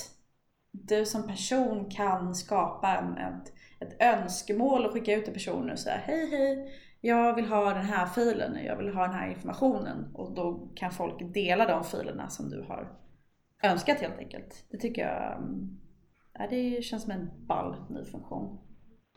du 0.71 1.07
som 1.07 1.27
person 1.27 1.91
kan 1.91 2.35
skapa 2.35 2.97
en, 2.97 3.19
ett, 3.19 3.53
ett 3.81 4.03
önskemål 4.03 4.87
och 4.87 4.93
skicka 4.93 5.15
ut 5.15 5.25
till 5.25 5.35
personer 5.35 5.73
och 5.73 5.79
säga 5.79 6.01
hej 6.05 6.31
hej, 6.31 6.73
jag 7.01 7.35
vill 7.35 7.47
ha 7.47 7.75
den 7.75 7.85
här 7.85 8.07
filen, 8.07 8.65
jag 8.65 8.77
vill 8.77 8.95
ha 8.95 9.03
den 9.03 9.15
här 9.15 9.31
informationen. 9.31 10.11
Och 10.15 10.35
då 10.35 10.69
kan 10.75 10.91
folk 10.91 11.35
dela 11.35 11.67
de 11.67 11.85
filerna 11.85 12.29
som 12.29 12.51
du 12.51 12.63
har 12.69 12.89
önskat 13.63 14.01
helt 14.01 14.19
enkelt. 14.19 14.65
Det 14.71 14.79
tycker 14.79 15.03
jag, 15.03 15.39
mm, 15.39 15.79
ja, 16.33 16.47
det 16.51 16.85
känns 16.85 17.03
som 17.03 17.13
en 17.13 17.31
ball 17.47 17.77
ny 17.91 18.05
funktion. 18.05 18.59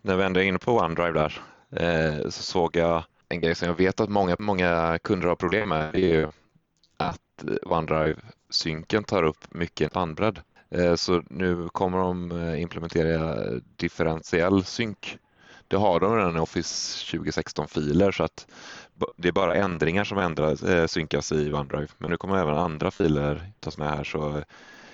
När 0.02 0.18
vi 0.18 0.24
ändå 0.24 0.40
är 0.40 0.44
inne 0.44 0.60
på 0.60 0.72
OneDrive 0.72 1.12
där 1.12 1.42
eh, 1.72 2.22
så 2.24 2.44
såg 2.44 2.76
jag 2.76 3.04
en 3.30 3.42
grej 3.42 3.56
som 3.56 3.68
jag 3.68 3.76
vet 3.76 4.00
att 4.00 4.10
många, 4.10 4.36
många 4.40 5.00
kunder 5.04 5.28
har 5.28 5.36
problem 5.36 5.70
med. 5.70 5.94
Det 5.94 6.00
är 6.00 6.20
ju 6.20 6.28
att 6.98 7.44
OneDrive-synken 7.66 9.04
tar 9.04 9.24
upp 9.24 9.54
mycket 9.54 9.94
bandbredd. 9.94 10.40
Eh, 10.70 10.96
så 10.96 11.24
nu 11.30 11.70
kommer 11.70 11.98
de 11.98 12.32
eh, 12.32 12.62
implementera 12.62 13.46
differentiell 13.76 14.64
synk. 14.64 15.18
Det 15.70 15.78
har 15.78 16.00
de 16.00 16.16
redan 16.18 16.38
i 16.38 16.40
Office 16.40 17.06
2016-filer 17.18 18.12
så 18.12 18.24
att 18.24 18.48
det 19.18 19.28
är 19.28 19.32
bara 19.32 19.56
ändringar 19.56 20.04
som 20.04 20.18
ändras, 20.18 20.64
eh, 20.64 20.88
synkas 20.88 21.32
i 21.32 21.54
OneDrive. 21.54 21.88
Men 21.98 22.12
nu 22.12 22.18
kommer 22.18 22.38
även 22.38 22.56
andra 22.56 22.92
filer 22.92 23.52
tas 23.60 23.78
med 23.78 23.90
här 23.90 24.04
så 24.04 24.38
eh, 24.38 24.44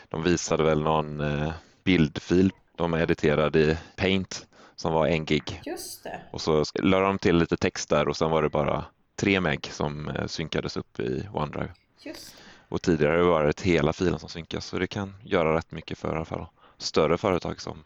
de 0.10 0.24
visade 0.24 0.64
väl 0.64 0.82
någon 0.82 1.20
eh, 1.20 1.52
bildfil 1.84 2.52
de 2.76 2.94
editerade 2.94 3.60
i 3.60 3.78
Paint 3.96 4.48
som 4.76 4.94
var 4.94 5.08
en 5.08 5.26
gig 5.26 5.62
Just 5.66 6.04
det. 6.04 6.22
och 6.32 6.42
så 6.42 6.64
la 6.74 7.00
de 7.00 7.18
till 7.20 7.38
lite 7.38 7.58
text 7.58 7.90
där 7.90 8.08
och 8.08 8.18
sen 8.18 8.32
var 8.32 8.42
det 8.42 8.50
bara 8.50 8.86
3 9.16 9.40
meg 9.40 9.70
som 9.72 10.10
eh, 10.10 10.28
synkades 10.28 10.78
upp 10.78 11.00
i 11.00 11.28
OneDrive. 11.34 11.72
Just. 12.02 12.36
Och 12.70 12.82
tidigare 12.82 13.24
var 13.24 13.44
det 13.44 13.62
hela 13.62 13.94
filen 13.94 14.20
som 14.20 14.30
synkas 14.30 14.66
så 14.66 14.80
det 14.80 14.88
kan 14.88 15.16
göra 15.24 15.58
rätt 15.58 15.72
mycket 15.72 15.98
för 15.98 16.14
i 16.14 16.16
alla 16.16 16.26
fall 16.26 16.46
större 16.78 17.18
företag 17.18 17.62
som 17.62 17.84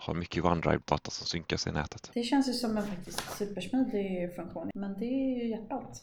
har 0.00 0.14
mycket 0.14 0.44
OneDrive-data 0.44 1.10
som 1.10 1.26
synkas 1.26 1.66
i 1.66 1.72
nätet. 1.72 2.10
Det 2.14 2.22
känns 2.22 2.48
ju 2.48 2.52
som 2.52 2.76
en 2.76 2.86
faktiskt 2.86 3.38
supersmidig 3.38 4.34
funktion. 4.36 4.70
Men 4.74 4.98
det 4.98 5.04
är 5.04 5.42
ju 5.42 5.48
jätteallt. 5.48 6.02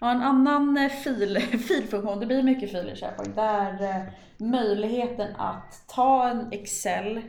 Ja, 0.00 0.10
en 0.10 0.22
annan 0.22 0.76
eh, 0.76 0.88
fil, 0.88 1.38
filfunktion, 1.68 2.20
det 2.20 2.26
blir 2.26 2.42
mycket 2.42 2.70
filer 2.70 2.92
i 2.92 2.96
SharePoint, 2.96 3.34
det 3.34 3.42
är 3.42 3.82
eh, 3.82 4.02
möjligheten 4.38 5.36
att 5.36 5.84
ta 5.88 6.28
en 6.28 6.52
Excel 6.52 7.20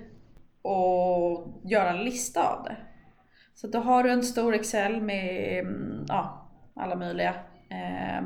och 0.61 1.61
göra 1.63 1.89
en 1.89 2.03
lista 2.03 2.49
av 2.49 2.63
det. 2.63 2.77
Så 3.53 3.67
då 3.67 3.79
har 3.79 4.03
du 4.03 4.11
en 4.11 4.23
stor 4.23 4.53
Excel 4.53 5.01
med 5.01 5.59
mm, 5.59 6.05
ja, 6.07 6.51
alla 6.75 6.95
möjliga 6.95 7.35
eh, 7.69 8.23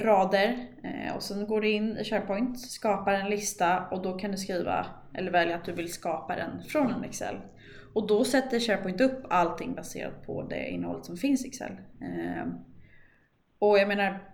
rader 0.00 0.66
eh, 0.82 1.16
och 1.16 1.22
sen 1.22 1.46
går 1.46 1.60
du 1.60 1.70
in 1.70 1.98
i 1.98 2.04
SharePoint, 2.04 2.60
skapar 2.60 3.12
en 3.12 3.30
lista 3.30 3.86
och 3.90 4.02
då 4.02 4.18
kan 4.18 4.30
du 4.30 4.36
skriva 4.36 4.86
eller 5.14 5.30
välja 5.30 5.56
att 5.56 5.64
du 5.64 5.72
vill 5.72 5.92
skapa 5.92 6.36
den 6.36 6.62
från 6.62 6.92
en 6.92 7.04
Excel. 7.04 7.36
Och 7.94 8.06
då 8.06 8.24
sätter 8.24 8.60
SharePoint 8.60 9.00
upp 9.00 9.24
allting 9.30 9.74
baserat 9.74 10.26
på 10.26 10.42
det 10.42 10.68
innehållet 10.68 11.04
som 11.04 11.16
finns 11.16 11.44
i 11.44 11.48
Excel. 11.48 11.76
Ehm, 12.00 12.52
och 13.58 13.78
jag 13.78 13.88
menar 13.88 14.32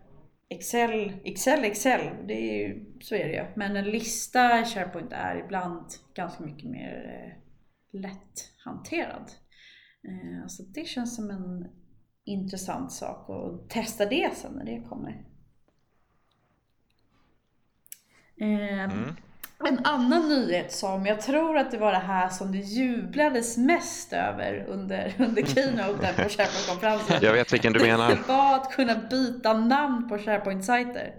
Excel, 0.48 1.12
Excel, 1.24 1.64
Excel, 1.64 2.26
det 2.26 2.34
är 2.34 2.68
ju, 2.68 2.84
så 3.00 3.14
är 3.14 3.28
det 3.28 3.34
ju. 3.34 3.44
Men 3.56 3.76
en 3.76 3.90
lista 3.90 4.60
i 4.60 4.64
SharePoint 4.64 5.12
är 5.12 5.44
ibland 5.44 5.86
ganska 6.14 6.44
mycket 6.44 6.70
mer 6.70 7.24
eh, 7.24 8.00
lätthanterad. 8.00 9.30
Ehm, 10.08 10.48
så 10.48 10.62
det 10.62 10.86
känns 10.86 11.16
som 11.16 11.30
en 11.30 11.66
intressant 12.24 12.92
sak 12.92 13.30
att 13.30 13.70
testa 13.70 14.06
det 14.06 14.30
sen 14.34 14.52
när 14.52 14.64
det 14.64 14.88
kommer. 14.88 15.24
Ehm, 18.40 18.90
mm. 18.90 19.16
En 19.64 19.80
annan 19.84 20.28
nyhet 20.28 20.72
som 20.72 21.06
jag 21.06 21.20
tror 21.20 21.56
att 21.56 21.70
det 21.70 21.78
var 21.78 21.92
det 21.92 21.98
här 21.98 22.28
som 22.28 22.52
det 22.52 22.58
jublades 22.58 23.56
mest 23.56 24.12
över 24.12 24.64
under, 24.68 25.14
under 25.18 25.42
keynoten 25.42 26.14
på 26.14 26.28
SharePoint-konferensen. 26.28 27.18
Jag 27.22 27.32
vet 27.32 27.52
vilken 27.52 27.72
du 27.72 27.80
menar. 27.80 28.08
Det 28.08 28.28
var 28.28 28.54
att 28.54 28.72
kunna 28.72 28.94
byta 28.94 29.52
namn 29.52 30.08
på 30.08 30.18
SharePoint-sajter. 30.18 31.12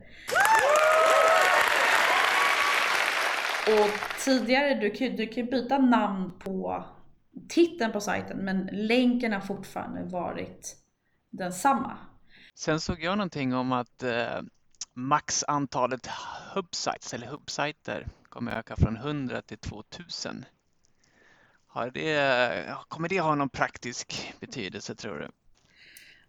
Och 3.68 3.90
tidigare, 4.26 4.74
du 4.74 4.90
kan 4.90 5.16
du 5.16 5.28
kan 5.28 5.44
ju 5.46 5.52
byta 5.52 5.78
namn 5.78 6.32
på 6.40 6.86
titeln 7.50 7.92
på 7.92 8.02
sajten 8.02 8.38
men 8.38 8.70
länken 8.72 9.34
har 9.34 9.42
fortfarande 9.42 10.04
varit 10.04 10.76
densamma. 11.30 11.98
Sen 12.56 12.80
såg 12.80 13.04
jag 13.04 13.18
någonting 13.18 13.54
om 13.54 13.72
att 13.72 14.04
eh, 14.04 14.42
max 15.00 15.44
antalet 15.48 16.08
hubsites 16.54 17.14
eller 17.14 17.28
hubsiter 17.28 18.08
kommer 18.30 18.52
öka 18.52 18.76
från 18.76 18.98
100 18.98 19.42
till 19.42 19.58
2000. 19.58 20.46
Har 21.68 21.90
det, 21.90 22.76
kommer 22.88 23.10
det 23.10 23.20
ha 23.20 23.36
någon 23.36 23.50
praktisk 23.50 24.34
betydelse 24.40 24.96
tror 24.96 25.20
du? 25.20 25.30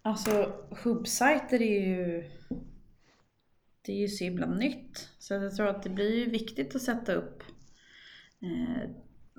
Alltså 0.02 0.52
hubbsajter 0.82 1.62
är 1.62 1.86
ju 1.86 2.30
det 3.82 3.92
är 3.92 3.96
ju 3.96 4.08
så 4.08 4.24
himla 4.24 4.46
nytt. 4.46 5.08
Så 5.18 5.34
jag 5.34 5.56
tror 5.56 5.68
att 5.68 5.82
det 5.82 5.90
blir 5.90 6.14
ju 6.14 6.30
viktigt 6.30 6.74
att 6.74 6.82
sätta 6.82 7.14
upp 7.14 7.42
eh, 8.42 8.90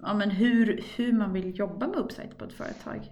ja, 0.01 0.13
men 0.13 0.31
hur, 0.31 0.83
hur 0.95 1.13
man 1.13 1.33
vill 1.33 1.59
jobba 1.59 1.87
med 1.87 1.95
hubbsajter 1.95 2.35
på 2.35 2.45
ett 2.45 2.53
företag. 2.53 3.11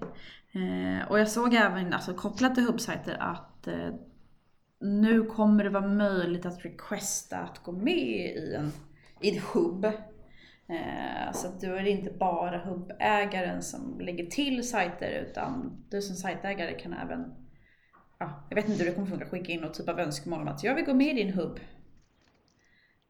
Eh, 0.51 1.07
och 1.09 1.19
jag 1.19 1.29
såg 1.29 1.53
även, 1.53 1.93
alltså 1.93 2.13
kopplat 2.13 2.55
till 2.55 2.63
hubbsajter, 2.65 3.17
att 3.19 3.67
eh, 3.67 3.89
nu 4.79 5.23
kommer 5.23 5.63
det 5.63 5.69
vara 5.69 5.87
möjligt 5.87 6.45
att 6.45 6.65
requesta 6.65 7.37
att 7.37 7.63
gå 7.63 7.71
med 7.71 7.97
i 8.35 8.55
en, 8.55 8.71
i 9.21 9.37
en 9.37 9.43
hubb. 9.53 9.85
Eh, 10.69 11.31
så 11.33 11.47
att 11.47 11.61
då 11.61 11.73
är 11.73 11.83
det 11.83 11.89
inte 11.89 12.11
bara 12.11 12.57
hubbägaren 12.57 13.61
som 13.63 13.99
lägger 13.99 14.25
till 14.25 14.69
sajter 14.69 15.11
utan 15.11 15.83
du 15.89 16.01
som 16.01 16.15
sajtägare 16.15 16.79
kan 16.79 16.93
även 16.93 17.33
ja, 18.19 18.45
jag 18.49 18.55
vet 18.55 18.69
inte 18.69 18.83
hur 18.83 18.89
det 18.89 18.95
kommer 18.95 19.07
funka, 19.07 19.25
skicka 19.25 19.51
in 19.51 19.61
något 19.61 19.73
typ 19.73 19.89
av 19.89 19.99
önskemål 19.99 20.41
om 20.41 20.47
att 20.47 20.63
jag 20.63 20.75
vill 20.75 20.85
gå 20.85 20.93
med 20.93 21.07
i 21.07 21.23
din 21.23 21.33
hubb. 21.33 21.59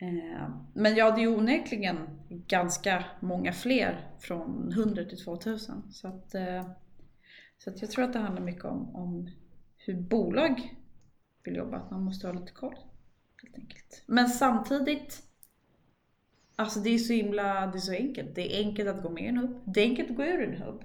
Eh, 0.01 0.49
Men 0.73 0.95
ja, 0.95 1.12
det 1.12 1.23
är 1.23 1.38
onekligen 1.38 1.97
ganska 2.29 3.03
många 3.19 3.53
fler 3.53 4.08
från 4.19 4.71
100 4.71 5.05
till 5.05 5.23
2000. 5.23 5.91
Så 5.91 6.08
att, 6.08 6.36
eh, 6.36 6.69
så 7.58 7.69
att 7.69 7.82
jag 7.82 7.91
tror 7.91 8.05
att 8.05 8.13
det 8.13 8.19
handlar 8.19 8.41
mycket 8.41 8.65
om, 8.65 8.95
om 8.95 9.29
hur 9.77 10.01
bolag 10.01 10.75
vill 11.49 11.57
jobba, 11.57 11.77
att 11.77 11.91
man 11.91 12.03
måste 12.03 12.27
ha 12.27 12.33
lite 12.33 12.51
koll. 12.51 12.75
Helt 13.43 13.55
enkelt. 13.55 14.03
Men 14.05 14.29
samtidigt, 14.29 15.23
alltså 16.55 16.79
det 16.79 16.89
är 16.89 16.97
så 16.97 17.13
himla, 17.13 17.67
det 17.67 17.77
är 17.77 17.81
så 17.81 17.91
enkelt. 17.91 18.35
Det 18.35 18.55
är 18.55 18.65
enkelt 18.65 18.89
att 18.89 19.03
gå 19.03 19.09
med 19.09 19.23
i 19.23 19.27
en 19.27 19.38
hubb, 19.38 19.63
det 19.65 19.81
är 19.81 19.85
enkelt 19.85 20.09
att 20.09 20.17
gå 20.17 20.23
ur 20.23 20.41
en 20.41 20.62
hubb. 20.62 20.83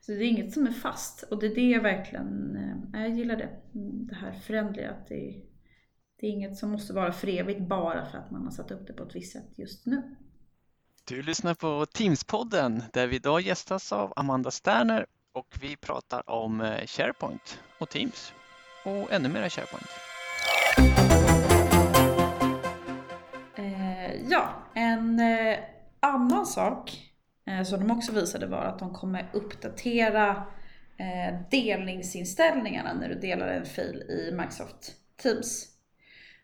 Så 0.00 0.12
det 0.12 0.18
är 0.18 0.28
inget 0.28 0.52
som 0.52 0.66
är 0.66 0.72
fast 0.72 1.22
och 1.22 1.40
det 1.40 1.46
är 1.46 1.54
det 1.54 1.70
jag 1.70 1.82
verkligen, 1.82 2.56
eh, 2.94 3.00
jag 3.00 3.10
gillar 3.10 3.36
det. 3.36 3.48
Det 4.08 4.14
här 4.14 4.32
förändliga, 4.32 4.90
att 4.90 5.08
det, 5.08 5.42
det 6.20 6.26
är 6.26 6.30
inget 6.30 6.56
som 6.56 6.70
måste 6.70 6.92
vara 6.92 7.12
för 7.12 7.28
evigt 7.28 7.68
bara 7.68 8.06
för 8.06 8.18
att 8.18 8.30
man 8.30 8.44
har 8.44 8.50
satt 8.50 8.70
upp 8.70 8.86
det 8.86 8.92
på 8.92 9.04
ett 9.04 9.14
visst 9.14 9.32
sätt 9.32 9.58
just 9.58 9.86
nu. 9.86 10.16
Du 11.04 11.22
lyssnar 11.22 11.54
på 11.54 11.84
Teams-podden 11.84 12.82
där 12.92 13.06
vi 13.06 13.16
idag 13.16 13.40
gästas 13.40 13.92
av 13.92 14.12
Amanda 14.16 14.50
Sterner 14.50 15.06
och 15.32 15.56
vi 15.60 15.76
pratar 15.76 16.30
om 16.30 16.60
eh, 16.60 16.86
SharePoint 16.86 17.60
och 17.78 17.88
Teams 17.88 18.32
och 18.84 19.12
ännu 19.12 19.28
mer 19.28 19.48
SharePoint. 19.48 19.90
Eh, 23.56 24.14
ja, 24.30 24.48
en 24.74 25.20
eh, 25.20 25.58
annan 26.00 26.46
sak 26.46 27.10
eh, 27.46 27.62
som 27.62 27.80
de 27.80 27.90
också 27.90 28.12
visade 28.12 28.46
var 28.46 28.62
att 28.62 28.78
de 28.78 28.94
kommer 28.94 29.30
uppdatera 29.32 30.46
eh, 30.96 31.40
delningsinställningarna 31.50 32.94
när 32.94 33.08
du 33.08 33.14
delar 33.14 33.48
en 33.48 33.64
fil 33.64 34.02
i 34.02 34.32
Microsoft 34.32 34.92
Teams. 35.22 35.66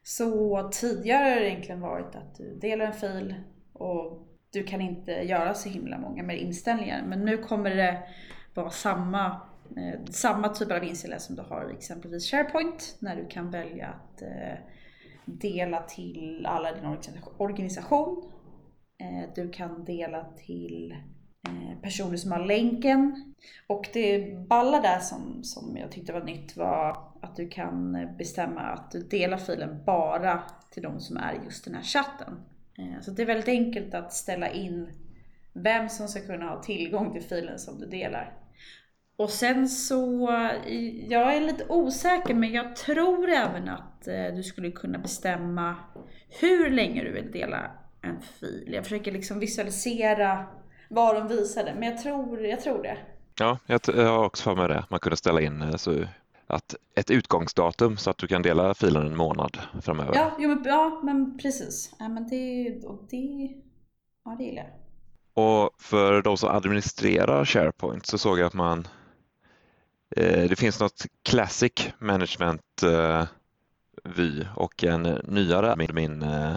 Så 0.02 0.68
tidigare 0.72 1.28
har 1.28 1.40
det 1.40 1.50
egentligen 1.50 1.80
varit 1.80 2.14
att 2.14 2.34
du 2.34 2.58
delar 2.58 2.84
en 2.84 2.92
fil 2.92 3.34
och 3.72 4.26
du 4.52 4.64
kan 4.64 4.80
inte 4.80 5.12
göra 5.12 5.54
så 5.54 5.68
himla 5.68 5.98
många 5.98 6.22
mer 6.22 6.36
inställningar. 6.36 7.02
Men 7.06 7.24
nu 7.24 7.38
kommer 7.38 7.70
det 7.70 8.02
vara 8.54 8.70
samma 8.70 9.40
Eh, 9.76 10.04
samma 10.10 10.48
typ 10.48 10.72
av 10.72 10.84
inställningar 10.84 11.18
som 11.18 11.36
du 11.36 11.42
har 11.42 11.70
i 11.70 11.74
exempelvis 11.74 12.30
SharePoint 12.30 12.96
när 12.98 13.16
du 13.16 13.26
kan 13.28 13.50
välja 13.50 13.88
att 13.88 14.22
eh, 14.22 14.58
dela 15.24 15.82
till 15.82 16.46
alla 16.46 16.72
din 16.72 16.96
organisation. 17.36 18.32
Eh, 18.98 19.30
du 19.34 19.50
kan 19.50 19.84
dela 19.84 20.24
till 20.24 20.94
personer 21.82 22.16
som 22.16 22.32
har 22.32 22.46
länken. 22.46 23.34
Och 23.66 23.88
det 23.92 24.38
balla 24.48 24.80
där 24.80 24.98
som, 24.98 25.44
som 25.44 25.76
jag 25.76 25.92
tyckte 25.92 26.12
var 26.12 26.24
nytt 26.24 26.56
var 26.56 26.96
att 27.22 27.36
du 27.36 27.48
kan 27.48 27.92
bestämma 28.18 28.60
att 28.60 28.90
du 28.90 29.02
delar 29.02 29.36
filen 29.36 29.84
bara 29.84 30.42
till 30.70 30.82
de 30.82 31.00
som 31.00 31.16
är 31.16 31.34
i 31.34 31.44
just 31.44 31.64
den 31.64 31.74
här 31.74 31.82
chatten. 31.82 32.40
Så 33.00 33.10
det 33.10 33.22
är 33.22 33.26
väldigt 33.26 33.48
enkelt 33.48 33.94
att 33.94 34.12
ställa 34.12 34.50
in 34.50 34.88
vem 35.52 35.88
som 35.88 36.08
ska 36.08 36.20
kunna 36.20 36.48
ha 36.48 36.62
tillgång 36.62 37.12
till 37.12 37.22
filen 37.22 37.58
som 37.58 37.78
du 37.78 37.86
delar. 37.86 38.39
Och 39.20 39.30
sen 39.30 39.68
så, 39.68 40.28
jag 41.08 41.36
är 41.36 41.40
lite 41.40 41.66
osäker 41.68 42.34
men 42.34 42.52
jag 42.52 42.76
tror 42.76 43.28
även 43.28 43.68
att 43.68 44.08
eh, 44.08 44.34
du 44.36 44.42
skulle 44.42 44.70
kunna 44.70 44.98
bestämma 44.98 45.76
hur 46.40 46.70
länge 46.70 47.04
du 47.04 47.12
vill 47.12 47.32
dela 47.32 47.70
en 48.02 48.20
fil. 48.20 48.70
Jag 48.72 48.84
försöker 48.84 49.12
liksom 49.12 49.38
visualisera 49.38 50.46
vad 50.90 51.14
de 51.14 51.28
visade 51.28 51.74
men 51.74 51.88
jag 51.88 52.02
tror, 52.02 52.46
jag 52.46 52.60
tror 52.60 52.82
det. 52.82 52.98
Ja, 53.40 53.58
jag, 53.66 53.80
har 53.94 54.24
också 54.24 54.42
för 54.42 54.56
mig 54.56 54.68
det. 54.68 54.84
Man 54.88 55.00
kunde 55.00 55.16
ställa 55.16 55.40
in 55.40 55.62
eh, 55.62 55.76
så 55.76 56.04
att 56.46 56.74
ett 56.94 57.10
utgångsdatum 57.10 57.96
så 57.96 58.10
att 58.10 58.18
du 58.18 58.26
kan 58.26 58.42
dela 58.42 58.74
filen 58.74 59.06
en 59.06 59.16
månad 59.16 59.58
framöver. 59.82 60.14
Ja, 60.14 60.36
jo, 60.38 60.48
men, 60.48 60.64
ja 60.64 61.00
men 61.04 61.38
precis. 61.38 61.94
Ja, 61.98 62.08
men 62.08 62.28
det, 62.28 62.74
och 62.84 63.06
det, 63.10 63.50
ja, 64.24 64.34
det 64.38 64.44
gillar 64.44 64.62
jag. 64.62 64.72
Och 65.44 65.70
för 65.78 66.22
de 66.22 66.36
som 66.36 66.48
administrerar 66.48 67.44
SharePoint 67.44 68.06
så 68.06 68.18
såg 68.18 68.38
jag 68.38 68.46
att 68.46 68.54
man 68.54 68.86
det 70.16 70.58
finns 70.58 70.80
något 70.80 71.06
Classic 71.22 71.92
Management 71.98 72.82
eh, 72.82 73.24
vy 74.04 74.44
och 74.54 74.84
en 74.84 75.02
nyare 75.24 75.72
admin, 75.72 76.22
eh, 76.22 76.56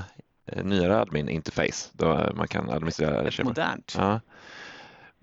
nyare 0.64 1.02
admin 1.02 1.30
interface 1.30 1.90
där 1.94 2.34
man 2.34 2.48
kan 2.48 2.70
administrera 2.70 3.28
Ett 3.28 3.44
modernt. 3.44 3.96
Ja. 3.98 4.20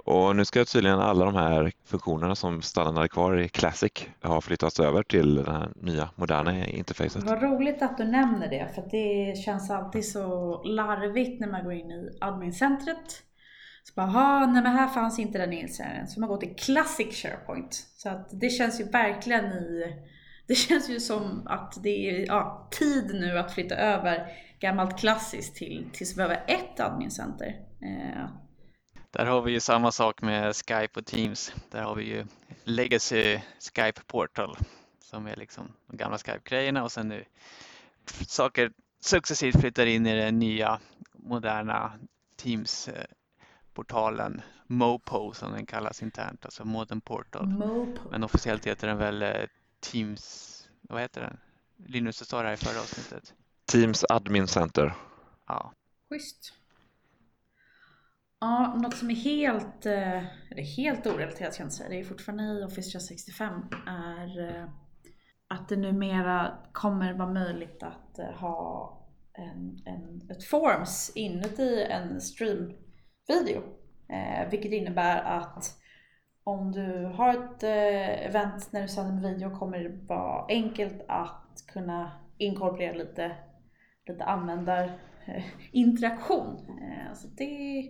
Och 0.04 0.36
nu 0.36 0.44
ska 0.44 0.64
tydligen 0.64 0.98
alla 0.98 1.24
de 1.24 1.34
här 1.34 1.72
funktionerna 1.84 2.34
som 2.34 2.62
stannade 2.62 3.08
kvar 3.08 3.38
i 3.38 3.48
Classic 3.48 3.92
ha 4.22 4.40
flyttats 4.40 4.80
över 4.80 5.02
till 5.02 5.34
det 5.34 5.50
här 5.50 5.68
nya 5.76 6.08
moderna 6.14 6.66
interfacet. 6.66 7.22
Vad 7.22 7.42
roligt 7.42 7.82
att 7.82 7.96
du 7.98 8.04
nämner 8.04 8.48
det 8.48 8.68
för 8.74 8.82
det 8.90 9.36
känns 9.36 9.70
alltid 9.70 10.08
så 10.08 10.62
larvigt 10.62 11.40
när 11.40 11.48
man 11.48 11.64
går 11.64 11.72
in 11.72 11.90
i 11.90 12.18
admincentret 12.20 13.22
så 13.82 13.92
bara, 13.94 14.46
nej 14.46 14.62
men 14.62 14.72
här 14.72 14.88
fanns 14.88 15.18
inte 15.18 15.38
den 15.38 15.52
inställningen. 15.52 16.06
Så 16.06 16.20
man 16.20 16.28
går 16.28 16.36
till 16.36 16.54
Classic 16.56 17.22
SharePoint. 17.22 17.74
Så 17.96 18.08
att 18.08 18.40
det 18.40 18.50
känns 18.50 18.80
ju 18.80 18.84
verkligen 18.84 19.44
i... 19.44 19.96
Det 20.46 20.54
känns 20.68 20.90
ju 20.90 21.00
som 21.00 21.46
att 21.46 21.82
det 21.82 22.10
är 22.10 22.26
ja, 22.26 22.68
tid 22.70 23.14
nu 23.14 23.38
att 23.38 23.54
flytta 23.54 23.74
över 23.74 24.26
gammalt 24.60 24.98
klassiskt 24.98 25.56
till, 25.56 25.88
tills 25.92 26.12
vi 26.12 26.16
behöver 26.16 26.44
ett 26.46 26.80
admincenter. 26.80 27.56
Eh. 27.82 28.28
Där 29.10 29.26
har 29.26 29.42
vi 29.42 29.52
ju 29.52 29.60
samma 29.60 29.92
sak 29.92 30.22
med 30.22 30.56
Skype 30.56 31.00
och 31.00 31.06
Teams. 31.06 31.54
Där 31.70 31.82
har 31.82 31.94
vi 31.94 32.04
ju 32.04 32.26
Legacy 32.64 33.38
Skype 33.74 34.00
Portal 34.06 34.56
som 35.10 35.26
är 35.26 35.36
liksom 35.36 35.72
de 35.86 35.96
gamla 35.96 36.18
Skype-grejerna 36.18 36.84
och 36.84 36.92
sen 36.92 37.08
nu 37.08 37.24
saker 38.26 38.72
successivt 39.00 39.60
flyttar 39.60 39.86
in 39.86 40.06
i 40.06 40.16
det 40.16 40.30
nya 40.30 40.80
moderna 41.12 41.92
Teams 42.36 42.88
eh, 42.88 43.04
portalen 43.80 44.42
Mopo 44.66 45.32
som 45.32 45.52
den 45.52 45.66
kallas 45.66 46.02
internt, 46.02 46.44
alltså 46.44 46.64
Modern 46.64 47.00
Portal. 47.00 47.46
Mopo. 47.46 48.10
Men 48.10 48.24
officiellt 48.24 48.66
heter 48.66 48.88
den 48.88 48.98
väl 48.98 49.22
eh, 49.22 49.32
Teams, 49.80 50.68
vad 50.82 51.00
heter 51.00 51.20
den? 51.20 51.38
Linus, 51.86 52.18
du 52.18 52.24
sa 52.24 52.42
det 52.42 52.48
här 52.48 52.54
i 52.54 52.56
förra 52.56 52.80
avsnittet. 52.80 53.34
Teams 53.72 54.04
Admin 54.08 54.46
Center. 54.46 54.94
Ja. 55.46 55.72
Schysst. 56.08 56.52
Ja, 58.40 58.78
något 58.82 58.96
som 58.96 59.10
är 59.10 59.14
helt, 59.14 59.86
eh, 59.86 60.24
eller 60.50 60.76
helt 60.76 61.06
orelaterat 61.06 61.56
kan 61.56 61.66
jag 61.66 61.72
säga, 61.72 61.88
det 61.88 62.00
är 62.00 62.04
fortfarande 62.04 62.44
i 62.44 62.64
Office 62.64 62.90
365, 62.90 63.52
är 63.86 64.48
eh, 64.48 64.68
att 65.48 65.68
det 65.68 65.76
numera 65.76 66.58
kommer 66.72 67.12
vara 67.12 67.32
möjligt 67.32 67.82
att 67.82 68.18
ha 68.40 68.96
en, 69.32 69.82
en, 69.86 70.30
ett 70.30 70.44
forms 70.44 71.12
inuti 71.14 71.82
en 71.82 72.20
stream 72.20 72.72
video. 73.30 73.62
Eh, 74.08 74.48
vilket 74.50 74.72
innebär 74.72 75.22
att 75.22 75.76
om 76.44 76.72
du 76.72 77.12
har 77.14 77.34
ett 77.34 77.62
eh, 77.62 78.26
event 78.26 78.72
när 78.72 78.82
du 78.82 78.88
sänder 78.88 79.12
en 79.12 79.22
video 79.22 79.58
kommer 79.58 79.78
det 79.78 80.06
vara 80.06 80.44
enkelt 80.48 81.04
att 81.08 81.64
kunna 81.72 82.12
inkorporera 82.38 82.92
lite, 82.92 83.36
lite 84.08 84.24
användarinteraktion. 84.24 86.66
Eh, 86.68 87.14
så 87.14 87.28
det... 87.28 87.82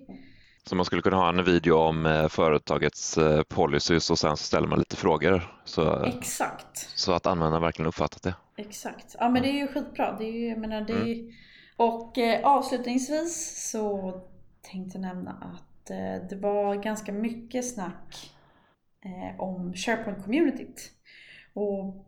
Så 0.65 0.77
man 0.77 0.85
skulle 0.85 1.03
kunna 1.03 1.17
ha 1.17 1.29
en 1.29 1.45
video 1.45 1.77
om 1.77 2.07
eh, 2.07 2.29
företagets 2.29 3.19
eh, 3.19 3.43
policies 3.43 4.11
och 4.11 4.19
sen 4.19 4.37
så 4.37 4.45
ställer 4.45 4.69
man 4.69 4.79
lite 4.79 4.97
frågor 4.97 5.61
så, 5.65 6.05
Exakt. 6.05 6.77
så 6.77 7.13
att 7.13 7.27
användaren 7.27 7.63
verkligen 7.63 7.89
uppfattat 7.89 8.23
det. 8.23 8.35
Exakt. 8.57 9.17
Ja 9.19 9.29
men 9.29 9.43
det 9.43 9.49
är 9.49 9.59
ju 9.59 9.69
skitbra. 9.69 10.17
Det 10.19 10.25
är 10.25 10.49
ju, 10.49 10.57
menar, 10.57 10.81
det 10.81 10.93
är, 10.93 11.03
mm. 11.03 11.31
Och 11.77 12.19
eh, 12.19 12.47
avslutningsvis 12.47 13.71
så 13.71 14.15
tänkte 14.71 14.99
nämna 14.99 15.31
att 15.31 15.91
eh, 15.91 16.29
det 16.29 16.37
var 16.37 16.75
ganska 16.75 17.13
mycket 17.13 17.75
snack 17.75 18.31
eh, 19.05 19.41
om 19.41 19.73
SharePoint-communityt. 19.75 20.91
Och 21.53 22.07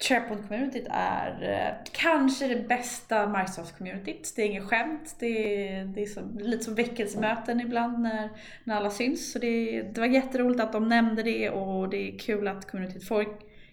SharePoint-communityt 0.00 0.86
är 0.90 1.42
eh, 1.42 1.90
kanske 1.92 2.48
det 2.48 2.68
bästa 2.68 3.26
Microsoft-communityt. 3.26 4.32
Det 4.36 4.42
är 4.42 4.46
inget 4.46 4.64
skämt. 4.64 5.16
Det 5.18 5.68
är, 5.68 5.84
det 5.84 6.02
är 6.02 6.06
som, 6.06 6.38
lite 6.38 6.64
som 6.64 6.74
väckelsemöten 6.74 7.60
ibland 7.60 7.98
när, 8.00 8.30
när 8.64 8.76
alla 8.76 8.90
syns. 8.90 9.32
Så 9.32 9.38
det, 9.38 9.82
det 9.82 10.00
var 10.00 10.08
jätteroligt 10.08 10.60
att 10.60 10.72
de 10.72 10.88
nämnde 10.88 11.22
det 11.22 11.50
och 11.50 11.88
det 11.88 11.96
är 11.96 12.18
kul 12.18 12.48
att 12.48 12.70
communityt 12.70 13.08
får 13.08 13.24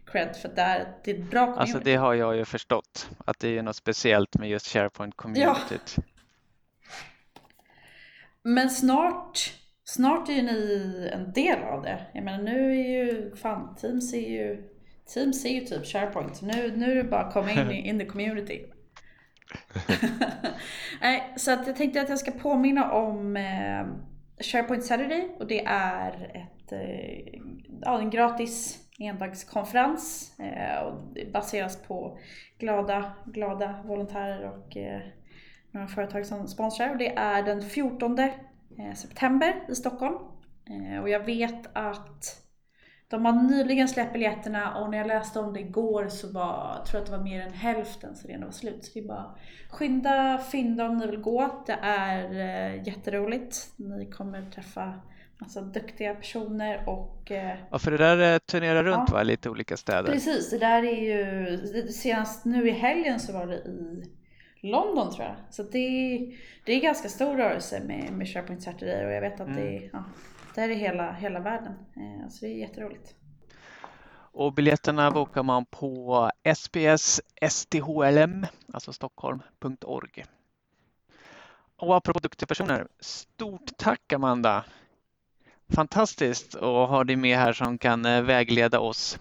cred 0.06 0.36
för 0.36 0.50
att 0.50 0.56
det 0.56 0.62
är, 0.62 0.94
det 1.04 1.12
är 1.12 1.16
ett 1.16 1.32
bra 1.32 1.46
community. 1.46 1.62
Alltså 1.62 1.80
det 1.80 1.96
har 1.96 2.14
jag 2.14 2.36
ju 2.36 2.46
förstått, 2.46 3.10
att 3.26 3.40
det 3.40 3.58
är 3.58 3.62
något 3.62 3.76
speciellt 3.76 4.38
med 4.38 4.50
just 4.50 4.76
SharePoint-communityt. 4.76 5.98
Ja. 5.98 6.04
Men 8.48 8.70
snart, 8.70 9.54
snart 9.84 10.30
är 10.30 10.34
ju 10.34 10.42
ni 10.42 11.10
en 11.14 11.32
del 11.34 11.64
av 11.64 11.82
det. 11.82 12.06
Jag 12.14 12.24
menar 12.24 12.44
nu 12.44 12.72
är 12.72 12.90
ju, 12.90 13.36
fan 13.36 13.76
Teams 13.76 14.14
är 14.14 14.30
ju, 14.30 14.70
Teams 15.14 15.46
är 15.46 15.50
ju 15.50 15.60
typ 15.60 15.86
SharePoint. 15.86 16.42
Nu, 16.42 16.74
nu 16.76 16.92
är 16.92 16.96
det 16.96 17.04
bara 17.04 17.22
att 17.22 17.34
komma 17.34 17.52
in 17.52 17.72
i 17.72 17.90
in 17.90 18.00
the 18.00 18.06
community. 18.06 18.66
Nej, 21.02 21.34
så 21.38 21.52
att 21.52 21.68
jag 21.68 21.76
tänkte 21.76 22.02
att 22.02 22.10
jag 22.10 22.20
ska 22.20 22.32
påminna 22.32 22.92
om 22.92 23.38
eh, 23.38 23.86
SharePoint 24.44 24.86
Saturday 24.86 25.36
och 25.40 25.48
det 25.48 25.66
är 25.66 26.12
ett, 26.34 26.72
eh, 26.72 27.40
ja, 27.82 28.00
en 28.00 28.10
gratis 28.10 28.80
endagskonferens 29.00 30.34
eh, 30.40 30.84
och 30.84 31.14
det 31.14 31.32
baseras 31.32 31.84
på 31.84 32.20
glada, 32.60 33.14
glada 33.26 33.84
volontärer 33.86 34.50
och 34.50 34.78
eh, 34.78 35.02
företag 35.88 36.26
som 36.26 36.48
sponsrar 36.48 36.90
och 36.90 36.98
det 36.98 37.16
är 37.16 37.44
den 37.44 37.62
14 37.62 38.20
eh, 38.20 38.94
september 38.96 39.64
i 39.70 39.76
Stockholm. 39.76 40.16
Eh, 40.70 41.02
och 41.02 41.10
jag 41.10 41.26
vet 41.26 41.70
att 41.74 42.42
de 43.08 43.26
har 43.26 43.34
nyligen 43.34 43.88
släppt 43.88 44.14
biljetterna 44.14 44.78
och 44.78 44.92
när 44.92 44.98
jag 44.98 45.08
läste 45.08 45.40
om 45.40 45.54
det 45.54 45.60
igår 45.60 46.08
så 46.08 46.32
var, 46.32 46.84
tror 46.86 46.96
jag 46.96 47.02
att 47.02 47.06
det 47.06 47.18
var 47.18 47.24
mer 47.24 47.42
än 47.42 47.54
hälften 47.54 48.16
så 48.16 48.28
redan 48.28 48.44
var 48.44 48.52
slut. 48.52 48.86
Så 48.86 48.92
det 48.94 49.00
är 49.00 49.08
bara 49.08 49.36
skynda, 49.70 50.38
fynda 50.38 50.86
om 50.86 50.98
ni 50.98 51.08
vill 51.08 51.22
gå. 51.22 51.64
Det 51.66 51.78
är 51.82 52.32
eh, 52.32 52.88
jätteroligt. 52.88 53.74
Ni 53.76 54.12
kommer 54.12 54.52
träffa 54.52 54.94
massa 55.38 55.62
duktiga 55.62 56.16
personer 56.16 56.90
och... 56.90 57.32
Ja, 57.72 57.80
för 57.80 57.92
det 57.92 57.98
där 57.98 58.40
turnerar 58.40 58.84
runt 58.84 59.10
ja, 59.10 59.14
va, 59.14 59.24
lite 59.24 59.50
olika 59.50 59.78
städer? 59.78 60.12
Precis, 60.12 60.50
det 60.50 60.58
där 60.58 60.84
är 60.84 61.02
ju, 61.02 61.88
senast 61.88 62.46
nu 62.46 62.68
i 62.68 62.72
helgen 62.72 63.20
så 63.20 63.34
var 63.34 63.48
det 63.48 63.56
i 63.56 64.04
London 64.66 65.14
tror 65.14 65.26
jag. 65.26 65.36
Så 65.50 65.64
det 65.64 65.78
är, 65.78 66.36
det 66.66 66.74
är 66.74 66.82
ganska 66.82 67.10
stor 67.10 67.38
rörelse 67.38 67.84
med, 67.84 68.14
med 68.14 68.28
SharePoint 68.28 68.64
Saturday 68.64 69.06
och 69.06 69.12
jag 69.12 69.22
vet 69.22 69.40
att 69.40 69.48
mm. 69.48 69.56
det, 69.56 69.90
ja, 69.94 70.04
det 70.56 70.62
är 70.62 70.70
hela, 70.70 71.12
hela 71.12 71.40
världen. 71.40 71.74
Eh, 71.96 72.30
så 72.30 72.46
det 72.46 72.52
är 72.52 72.56
jätteroligt. 72.56 73.16
Och 74.38 74.54
biljetterna 74.54 75.12
bokar 75.12 75.44
man 75.44 75.66
på 75.66 76.32
SPS 76.56 77.22
STHLM, 77.50 78.46
alltså 78.74 78.94
stockholm.org. 78.94 80.26
Och 81.78 81.96
apropå 81.96 82.20
duktiga 82.20 82.48
personer, 82.48 82.88
stort 83.00 83.78
tack 83.78 84.14
Amanda! 84.14 84.66
Fantastiskt 85.70 86.56
att 86.56 86.90
ha 86.90 87.04
dig 87.04 87.16
med 87.16 87.38
här 87.38 87.54
som 87.54 87.78
kan 87.78 88.06
eh, 88.06 88.22
vägleda 88.22 88.80
oss, 88.80 89.20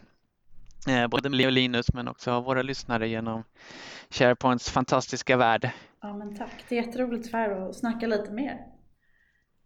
både 1.10 1.28
Leo 1.28 1.46
och 1.46 1.52
Linus 1.52 1.92
men 1.92 2.08
också 2.08 2.40
våra 2.40 2.62
lyssnare 2.62 3.08
genom 3.08 3.44
SharePoints 4.10 4.70
fantastiska 4.70 5.36
värld. 5.36 5.70
Ja, 6.02 6.16
men 6.16 6.36
tack. 6.36 6.64
Det 6.68 6.78
är 6.78 6.82
jätteroligt 6.82 7.30
för 7.30 7.38
er 7.38 7.68
att 7.68 7.76
snacka 7.76 8.06
lite 8.06 8.30
mer. 8.30 8.58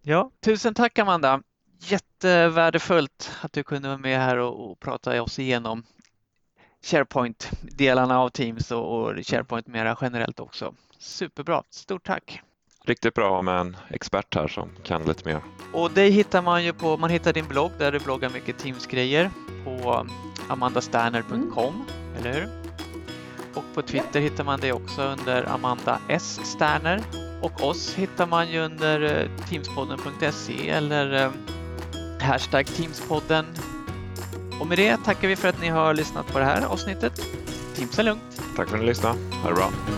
Ja, 0.02 0.30
tusen 0.40 0.74
tack 0.74 0.98
Amanda. 0.98 1.42
jättevärdefullt 1.80 3.30
att 3.42 3.52
du 3.52 3.62
kunde 3.62 3.88
vara 3.88 3.98
med 3.98 4.18
här 4.18 4.36
och, 4.36 4.70
och 4.70 4.80
prata 4.80 5.22
oss 5.22 5.38
igenom 5.38 5.82
SharePoint-delarna 6.82 8.18
av 8.18 8.28
Teams 8.28 8.70
och, 8.70 9.00
och 9.00 9.26
SharePoint 9.26 9.66
mera 9.66 9.96
generellt 10.00 10.40
också. 10.40 10.74
Superbra, 10.98 11.62
stort 11.70 12.06
tack! 12.06 12.42
Riktigt 12.84 13.14
bra 13.14 13.26
att 13.26 13.32
ha 13.32 13.42
med 13.42 13.60
en 13.60 13.76
expert 13.90 14.34
här 14.34 14.48
som 14.48 14.70
kan 14.84 15.04
lite 15.04 15.28
mer. 15.28 15.40
Och 15.72 15.90
dig 15.90 16.10
hittar 16.10 16.42
man 16.42 16.64
ju 16.64 16.72
på, 16.72 16.96
man 16.96 17.10
hittar 17.10 17.32
din 17.32 17.48
blogg 17.48 17.70
där 17.78 17.92
du 17.92 17.98
bloggar 17.98 18.30
mycket 18.30 18.58
Teams-grejer 18.58 19.30
på 19.64 20.06
amandasterner.com, 20.48 21.84
eller 22.18 22.32
hur? 22.32 22.48
Och 23.54 23.64
på 23.74 23.82
Twitter 23.82 24.20
hittar 24.20 24.44
man 24.44 24.60
dig 24.60 24.72
också 24.72 25.02
under 25.02 25.44
Amanda 25.44 25.98
S. 26.08 26.40
Sterner. 26.44 27.02
Och 27.42 27.64
oss 27.64 27.94
hittar 27.94 28.26
man 28.26 28.50
ju 28.50 28.60
under 28.60 29.02
eh, 29.02 29.46
teamspodden.se 29.48 30.70
eller 30.70 31.24
eh, 31.24 31.30
hashtag 32.20 32.66
Teamspodden. 32.66 33.44
Och 34.60 34.66
med 34.66 34.78
det 34.78 34.96
tackar 34.96 35.28
vi 35.28 35.36
för 35.36 35.48
att 35.48 35.60
ni 35.60 35.68
har 35.68 35.94
lyssnat 35.94 36.26
på 36.26 36.38
det 36.38 36.44
här 36.44 36.66
avsnittet. 36.66 37.20
Teams 37.76 37.98
är 37.98 38.02
lugnt. 38.02 38.42
Tack 38.56 38.68
för 38.68 38.74
att 38.76 38.80
ni 38.80 38.86
lyssnade. 38.86 39.18
Ha 39.42 39.48
det 39.48 39.54
bra. 39.54 39.97